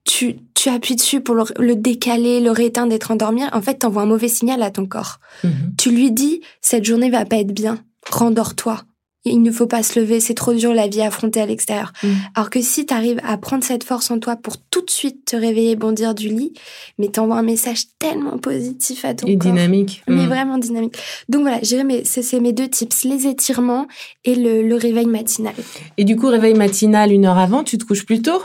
tu, 0.05 0.37
tu 0.55 0.69
appuies 0.69 0.97
dessus 0.97 1.23
pour 1.23 1.35
le, 1.35 1.45
le 1.59 1.75
décaler, 1.75 2.41
le 2.41 2.51
rééteindre, 2.51 2.91
d'être 2.91 3.11
endormi, 3.11 3.43
en 3.51 3.63
fait, 3.63 3.77
t'envoies 3.77 4.03
un 4.03 4.07
mauvais 4.07 4.29
signal 4.29 4.63
à 4.63 4.71
ton 4.71 4.85
corps. 4.85 5.21
Mhm. 5.43 5.75
Tu 5.79 5.91
lui 5.91 6.13
dis, 6.13 6.43
cette 6.61 6.85
journée 6.85 7.09
va 7.09 7.25
pas 7.25 7.37
être 7.37 7.55
bien, 7.55 7.83
rendors-toi. 8.11 8.83
Il 9.25 9.43
ne 9.43 9.51
faut 9.51 9.67
pas 9.67 9.83
se 9.83 9.99
lever, 10.01 10.19
c'est 10.21 10.35
trop 10.35 10.55
dur 10.55 10.73
la 10.73 10.89
vie 10.89 11.03
à 11.03 11.07
affronter 11.09 11.41
à 11.41 11.47
l'extérieur. 11.47 11.93
Mm. 12.03 12.09
Alors 12.35 12.49
que 12.51 12.61
si 12.63 12.87
tu 12.87 12.95
arrives 12.95 13.21
à 13.23 13.37
prendre 13.37 13.63
cette 13.63 13.85
force 13.85 14.11
en 14.11 14.19
toi 14.19 14.37
pour 14.37 14.57
tout 14.57 14.81
de 14.83 14.91
suite 14.91 15.25
te 15.27 15.37
réveiller, 15.37 15.77
bondir 15.77 16.15
du 16.15 16.29
lit, 16.29 16.55
mais 16.99 17.09
t'envoies 17.09 17.37
un 17.37 17.43
message 17.43 17.83
tellement 17.99 18.39
positif 18.39 19.05
à 19.05 19.15
ton 19.15 19.27
Et 19.27 19.37
corps. 19.37 19.53
dynamique. 19.53 20.03
Mais 20.09 20.25
Mm. 20.25 20.29
vraiment 20.29 20.59
dynamique. 20.59 20.97
Donc 21.29 21.43
voilà, 21.43 21.59
je 21.63 21.69
dirais, 21.69 21.85
mais 21.85 22.03
c'est 22.05 22.23
c'est 22.23 22.41
mes 22.41 22.53
deux 22.53 22.69
tips, 22.69 23.05
les 23.05 23.27
étirements 23.27 23.87
et 24.25 24.35
le, 24.35 24.63
le 24.67 24.75
réveil 24.77 25.07
matinal. 25.07 25.55
Et 25.99 26.05
du 26.05 26.17
coup, 26.17 26.29
réveil 26.29 26.55
matinal 26.55 27.13
une 27.13 27.27
heure 27.27 27.39
avant, 27.39 27.63
tu 27.65 27.77
te 27.79 27.85
couches 27.85 28.07
plus 28.07 28.23
tôt? 28.23 28.41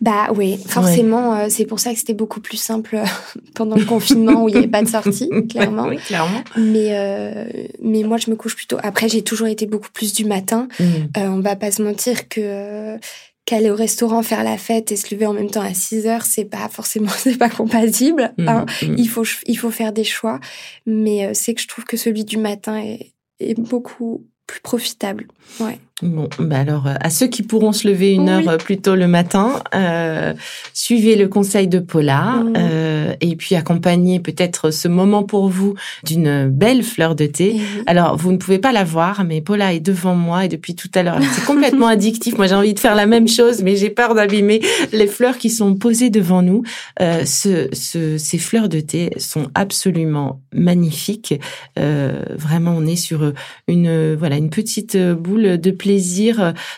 Bah 0.00 0.28
oui, 0.34 0.58
forcément, 0.66 1.34
euh, 1.34 1.46
c'est 1.48 1.64
pour 1.64 1.80
ça 1.80 1.92
que 1.92 1.98
c'était 1.98 2.14
beaucoup 2.14 2.40
plus 2.40 2.56
simple 2.56 2.96
euh, 2.96 3.04
pendant 3.54 3.76
le 3.76 3.84
confinement 3.84 4.44
où 4.44 4.48
il 4.48 4.52
n'y 4.52 4.58
avait 4.58 4.68
pas 4.68 4.82
de 4.82 4.88
sortie, 4.88 5.28
clairement. 5.48 5.86
Oui, 5.88 5.98
clairement. 5.98 6.42
Mais, 6.56 6.90
euh, 6.92 7.44
mais 7.82 8.02
moi, 8.02 8.16
je 8.18 8.30
me 8.30 8.36
couche 8.36 8.56
plutôt. 8.56 8.78
Après, 8.82 9.08
j'ai 9.08 9.22
toujours 9.22 9.48
été 9.48 9.66
beaucoup 9.66 9.90
plus 9.92 10.12
du 10.12 10.24
matin. 10.24 10.68
Mm. 10.78 10.84
Euh, 10.84 11.28
on 11.28 11.40
va 11.40 11.56
pas 11.56 11.70
se 11.70 11.82
mentir 11.82 12.28
que 12.28 12.40
euh, 12.40 12.98
qu'aller 13.44 13.70
au 13.70 13.76
restaurant 13.76 14.22
faire 14.22 14.44
la 14.44 14.58
fête 14.58 14.92
et 14.92 14.96
se 14.96 15.14
lever 15.14 15.26
en 15.26 15.32
même 15.32 15.50
temps 15.50 15.62
à 15.62 15.74
6 15.74 16.06
heures, 16.06 16.24
c'est 16.24 16.44
pas 16.44 16.68
forcément 16.70 17.10
c'est 17.10 17.38
pas 17.38 17.50
compatible. 17.50 18.32
Mm. 18.38 18.48
hein. 18.48 18.66
Mm. 18.82 18.94
Il 18.98 19.08
faut 19.08 19.24
il 19.46 19.58
faut 19.58 19.70
faire 19.70 19.92
des 19.92 20.04
choix, 20.04 20.40
mais 20.86 21.32
c'est 21.34 21.54
que 21.54 21.60
je 21.60 21.68
trouve 21.68 21.84
que 21.84 21.96
celui 21.96 22.24
du 22.24 22.36
matin 22.36 22.76
est, 22.78 23.12
est 23.40 23.58
beaucoup 23.58 24.24
plus 24.46 24.60
profitable. 24.60 25.28
Ouais. 25.60 25.78
Bon, 26.00 26.28
bah 26.38 26.58
alors, 26.60 26.86
euh, 26.86 26.94
à 27.00 27.10
ceux 27.10 27.26
qui 27.26 27.42
pourront 27.42 27.72
se 27.72 27.88
lever 27.88 28.12
une 28.12 28.30
Oui. 28.30 28.44
heure 28.46 28.48
euh, 28.50 28.56
plus 28.56 28.78
tôt 28.80 28.94
le 28.94 29.08
matin, 29.08 29.60
euh, 29.74 30.32
suivez 30.72 31.16
le 31.16 31.26
conseil 31.26 31.66
de 31.66 31.80
Paula 31.80 32.36
Mhm. 32.44 32.52
euh, 32.56 33.12
et 33.20 33.34
puis 33.34 33.56
accompagnez 33.56 34.20
peut-être 34.20 34.70
ce 34.70 34.86
moment 34.86 35.24
pour 35.24 35.48
vous 35.48 35.74
d'une 36.04 36.46
belle 36.48 36.84
fleur 36.84 37.16
de 37.16 37.26
thé. 37.26 37.54
Oui. 37.56 37.62
Alors, 37.88 38.16
vous 38.16 38.30
ne 38.30 38.36
pouvez 38.36 38.60
pas 38.60 38.70
la 38.70 38.84
voir, 38.84 39.24
mais 39.24 39.40
Paula 39.40 39.74
est 39.74 39.80
devant 39.80 40.14
moi 40.14 40.44
et 40.44 40.48
depuis 40.48 40.76
tout 40.76 40.88
à 40.94 41.02
l'heure, 41.02 41.18
c'est 41.32 41.44
complètement 41.44 41.86
addictif. 41.96 42.36
Moi, 42.38 42.46
j'ai 42.46 42.54
envie 42.54 42.74
de 42.74 42.78
faire 42.78 42.94
la 42.94 43.06
même 43.06 43.26
chose, 43.26 43.62
mais 43.64 43.74
j'ai 43.74 43.90
peur 43.90 44.14
d'abîmer 44.14 44.60
les 44.92 45.08
fleurs 45.08 45.36
qui 45.36 45.50
sont 45.50 45.74
posées 45.74 46.10
devant 46.10 46.42
nous. 46.42 46.62
Euh, 47.00 47.24
ce, 47.24 47.68
ce- 47.72 48.18
ces 48.18 48.38
fleurs 48.38 48.68
de 48.68 48.78
thé 48.78 49.10
sont 49.18 49.48
absolument 49.56 50.40
magnifiques. 50.54 51.34
Euh, 51.76 52.22
vraiment, 52.36 52.74
on 52.76 52.86
est 52.86 52.94
sur 52.94 53.32
une 53.66 54.14
voilà 54.14 54.36
une 54.36 54.50
petite 54.50 54.96
boule 54.96 55.58
de 55.60 55.70
plaisir. 55.72 55.87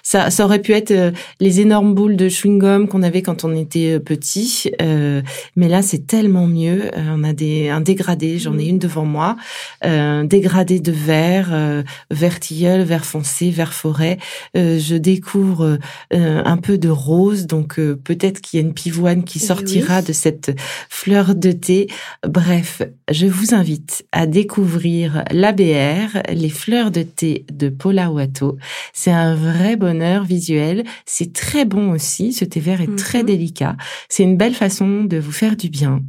Ça, 0.03 0.31
ça 0.31 0.45
aurait 0.45 0.61
pu 0.61 0.73
être 0.73 0.91
euh, 0.93 1.11
les 1.41 1.61
énormes 1.61 1.95
boules 1.95 2.17
de 2.17 2.29
chewing-gum 2.29 2.87
qu'on 2.89 3.03
avait 3.03 3.23
quand 3.23 3.45
on 3.45 3.55
était 3.55 3.95
euh, 3.97 3.99
petit, 3.99 4.71
Euh, 4.81 5.23
mais 5.57 5.69
là, 5.69 5.83
c'est 5.83 6.07
tellement 6.07 6.47
mieux. 6.47 6.91
On 6.97 7.25
a 7.25 7.33
des 7.33 7.69
un 7.69 7.81
dégradé. 7.81 8.39
J'en 8.39 8.59
ai 8.59 8.67
une 8.67 8.79
devant 8.79 9.05
moi 9.05 9.37
euh, 9.85 10.25
dégradé 10.25 10.81
de 10.81 10.93
vert, 10.93 11.51
euh, 11.53 11.83
vert 12.11 12.41
tilleul, 12.41 12.83
vert 12.83 13.05
foncé, 13.05 13.51
vert 13.51 13.73
forêt. 13.75 14.19
Je 14.55 14.97
découvre 14.97 15.79
un 16.13 16.57
peu 16.57 16.79
de 16.79 16.89
rose, 16.89 17.47
donc 17.47 17.77
peut-être 18.05 18.41
qu'il 18.41 18.61
y 18.61 18.63
a 18.63 18.67
une 18.67 18.75
pivoine 18.75 19.25
qui 19.25 19.39
Eh 19.43 19.47
sortira 19.47 19.99
oui. 20.01 20.07
de 20.07 20.13
cette 20.13 20.53
fleur 20.89 21.35
de 21.35 21.53
thé. 21.53 21.87
Bref, 22.27 22.83
je 23.11 23.27
vous 23.27 23.55
invite 23.55 24.05
à 24.13 24.27
découvrir 24.27 25.25
l'ABR, 25.31 26.23
les 26.33 26.49
fleurs 26.51 26.91
de 26.91 27.03
thé 27.03 27.45
de 27.53 27.69
Paula 27.69 28.11
Watto. 28.11 28.57
C'est 29.03 29.13
un 29.13 29.35
vrai 29.35 29.77
bonheur 29.77 30.25
visuel. 30.25 30.85
C'est 31.07 31.33
très 31.33 31.65
bon 31.65 31.91
aussi. 31.93 32.35
Ce 32.35 32.45
thé 32.45 32.61
vert 32.61 32.83
est 32.83 32.97
très 32.99 33.21
Mhm. 33.21 33.27
délicat. 33.27 33.77
C'est 34.11 34.25
une 34.25 34.37
belle 34.37 34.53
façon 34.55 35.05
de 35.05 35.17
vous 35.17 35.33
faire 35.33 35.57
du 35.57 35.71
bien 35.71 36.03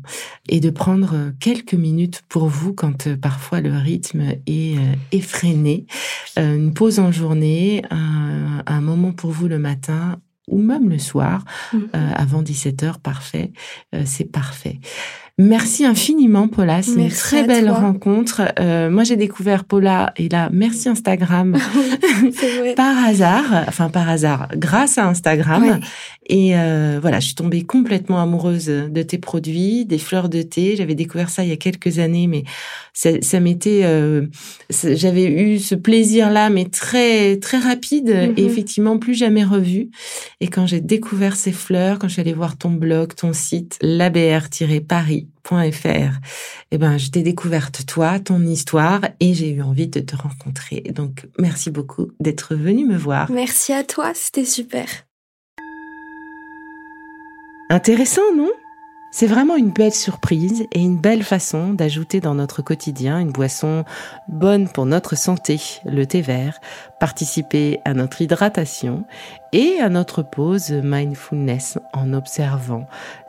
et 0.49 0.59
de 0.59 0.69
prendre 0.69 1.11
euh, 1.13 1.31
quelques 1.39 1.73
minutes 1.73 2.21
pour 2.27 2.47
vous 2.49 2.73
quand 2.73 3.07
euh, 3.07 3.15
parfois 3.15 3.61
le 3.61 3.71
rythme 3.77 4.23
est 4.45 4.75
euh, 4.77 4.93
effréné. 5.13 5.85
Une 6.35 6.73
pause 6.73 6.99
en 6.99 7.13
journée, 7.13 7.81
un, 7.91 8.61
un 8.65 8.81
moment 8.81 9.13
pour 9.13 9.31
vous 9.31 9.47
le 9.47 9.57
matin 9.57 10.19
ou 10.49 10.61
même 10.61 10.89
le 10.89 10.99
soir, 10.99 11.45
Mhm. 11.71 11.87
euh, 11.95 12.11
avant 12.13 12.41
17h, 12.41 12.99
parfait, 12.99 13.53
Euh, 13.95 14.03
c'est 14.05 14.29
parfait. 14.29 14.79
Merci 15.43 15.85
infiniment 15.85 16.47
Paula, 16.47 16.81
c'est 16.83 16.93
une 16.93 17.09
très 17.09 17.43
belle 17.43 17.65
toi. 17.65 17.79
rencontre. 17.79 18.41
Euh, 18.59 18.89
moi 18.91 19.03
j'ai 19.03 19.15
découvert 19.15 19.63
Paula 19.63 20.13
et 20.17 20.29
là, 20.29 20.49
merci 20.53 20.87
Instagram 20.87 21.55
vrai. 22.59 22.75
par 22.75 22.95
hasard, 23.05 23.65
enfin 23.67 23.89
par 23.89 24.07
hasard, 24.07 24.49
grâce 24.55 24.97
à 24.99 25.07
Instagram. 25.07 25.63
Ouais. 25.63 25.79
Et 26.27 26.55
euh, 26.55 26.99
voilà, 27.01 27.19
je 27.19 27.25
suis 27.25 27.35
tombée 27.35 27.63
complètement 27.63 28.21
amoureuse 28.21 28.67
de 28.67 29.01
tes 29.01 29.17
produits, 29.17 29.85
des 29.85 29.97
fleurs 29.97 30.29
de 30.29 30.41
thé. 30.43 30.75
J'avais 30.77 30.95
découvert 30.95 31.29
ça 31.29 31.43
il 31.43 31.49
y 31.49 31.53
a 31.53 31.57
quelques 31.57 31.97
années, 31.99 32.27
mais 32.27 32.43
ça, 32.93 33.09
ça 33.21 33.39
m'était, 33.39 33.81
euh, 33.83 34.27
j'avais 34.69 35.25
eu 35.25 35.57
ce 35.59 35.75
plaisir-là, 35.75 36.49
mais 36.49 36.65
très 36.65 37.37
très 37.37 37.57
rapide 37.57 38.09
Mhm. 38.09 38.33
et 38.37 38.45
effectivement 38.45 38.97
plus 38.99 39.15
jamais 39.15 39.43
revu. 39.43 39.89
Et 40.39 40.47
quand 40.47 40.67
j'ai 40.67 40.81
découvert 40.81 41.35
ces 41.35 41.51
fleurs, 41.51 41.97
quand 41.99 42.07
je 42.07 42.13
suis 42.13 42.21
allée 42.21 42.33
voir 42.33 42.57
ton 42.57 42.69
blog, 42.69 43.13
ton 43.15 43.33
site, 43.33 43.77
labr-paris.fr, 45.51 46.19
eh 46.71 46.77
ben, 46.77 46.97
je 46.97 47.09
t'ai 47.09 47.23
découverte 47.23 47.85
toi, 47.85 48.19
ton 48.19 48.41
histoire, 48.41 49.01
et 49.19 49.33
j'ai 49.33 49.51
eu 49.51 49.61
envie 49.61 49.87
de 49.87 49.99
te 49.99 50.15
rencontrer. 50.15 50.81
Donc, 50.93 51.27
merci 51.39 51.71
beaucoup 51.71 52.11
d'être 52.19 52.55
venu 52.55 52.85
me 52.85 52.97
voir. 52.97 53.31
Merci 53.31 53.73
à 53.73 53.83
toi, 53.83 54.11
c'était 54.13 54.45
super. 54.45 54.87
Intéressant, 57.69 58.35
non? 58.35 58.51
C'est 59.13 59.27
vraiment 59.27 59.57
une 59.57 59.71
belle 59.71 59.93
surprise 59.93 60.65
et 60.71 60.79
une 60.79 60.97
belle 60.97 61.23
façon 61.23 61.73
d'ajouter 61.73 62.21
dans 62.21 62.33
notre 62.33 62.61
quotidien 62.61 63.19
une 63.19 63.33
boisson 63.33 63.83
bonne 64.29 64.69
pour 64.69 64.85
notre 64.85 65.17
santé, 65.17 65.59
le 65.83 66.05
thé 66.05 66.21
vert, 66.21 66.57
participer 66.97 67.79
à 67.83 67.93
notre 67.93 68.21
hydratation 68.21 69.03
et 69.51 69.81
à 69.81 69.89
notre 69.89 70.23
pause 70.23 70.71
mindfulness 70.71 71.77
en 71.91 72.13
observant. 72.13 72.87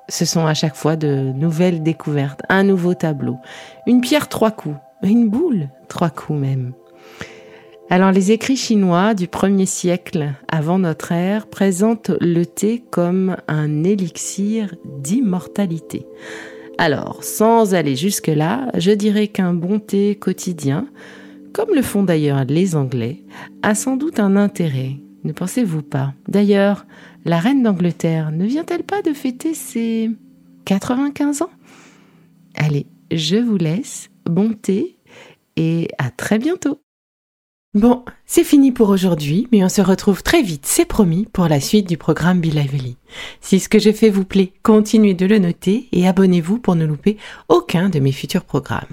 Ce 0.09 0.25
sont 0.25 0.47
à 0.47 0.55
chaque 0.55 0.77
fois 0.77 0.97
de 0.97 1.33
nouvelles 1.35 1.83
découvertes, 1.83 2.43
un 2.49 2.65
nouveau 2.65 2.95
tableau, 2.95 3.39
une 3.87 4.01
pierre 4.01 4.29
trois 4.29 4.51
coups, 4.51 4.77
une 5.03 5.29
boule 5.29 5.69
trois 5.89 6.11
coups 6.11 6.39
même. 6.39 6.73
Alors 7.91 8.11
les 8.11 8.33
écrits 8.33 8.57
chinois 8.57 9.15
du 9.15 9.27
1er 9.27 9.67
siècle 9.67 10.33
avant 10.49 10.79
notre 10.79 11.13
ère 11.13 11.47
présentent 11.47 12.13
le 12.21 12.47
thé 12.47 12.83
comme 12.91 13.37
un 13.49 13.85
élixir 13.85 14.75
d'immortalité. 15.01 16.07
Alors, 16.79 17.23
sans 17.23 17.75
aller 17.75 17.97
jusque-là, 17.97 18.71
je 18.79 18.93
dirais 18.93 19.29
qu'un 19.29 19.53
bon 19.53 19.79
thé 19.79 20.17
quotidien, 20.17 20.87
comme 21.53 21.75
le 21.75 21.83
font 21.83 22.03
d'ailleurs 22.03 22.45
les 22.49 22.77
Anglais, 22.77 23.25
a 23.63 23.75
sans 23.75 23.97
doute 23.97 24.19
un 24.19 24.37
intérêt. 24.37 24.97
Ne 25.25 25.33
pensez-vous 25.33 25.83
pas 25.83 26.15
D'ailleurs, 26.29 26.87
la 27.25 27.39
reine 27.39 27.63
d'Angleterre 27.63 28.33
ne 28.33 28.45
vient-elle 28.45 28.83
pas 28.83 29.03
de 29.03 29.13
fêter 29.13 29.55
ses 29.55 30.11
95 30.65 31.43
ans? 31.43 31.51
Allez, 32.57 32.87
je 33.11 33.37
vous 33.37 33.57
laisse, 33.57 34.11
bon 34.25 34.53
thé 34.53 34.99
et 35.57 35.89
à 35.99 36.11
très 36.11 36.39
bientôt 36.39 36.81
Bon, 37.75 38.05
c'est 38.27 38.45
fini 38.45 38.71
pour 38.71 38.91
aujourd'hui, 38.91 39.49
mais 39.51 39.65
on 39.65 39.69
se 39.71 39.81
retrouve 39.81 40.23
très 40.23 40.43
vite, 40.43 40.67
c'est 40.67 40.85
promis, 40.85 41.27
pour 41.33 41.49
la 41.49 41.59
suite 41.59 41.89
du 41.89 41.97
programme 41.97 42.39
Be 42.39 42.53
Lively. 42.53 42.99
Si 43.41 43.61
ce 43.61 43.71
que 43.71 43.79
je 43.79 43.93
fais 43.93 44.11
vous 44.11 44.27
plaît, 44.27 44.53
continuez 44.63 45.15
de 45.15 45.25
le 45.25 45.39
noter 45.39 45.89
et 45.91 46.07
abonnez-vous 46.07 46.59
pour 46.59 46.75
ne 46.77 46.85
louper 46.85 47.17
aucun 47.49 47.89
de 47.89 47.99
mes 47.99 48.13
futurs 48.13 48.45
programmes. 48.45 48.93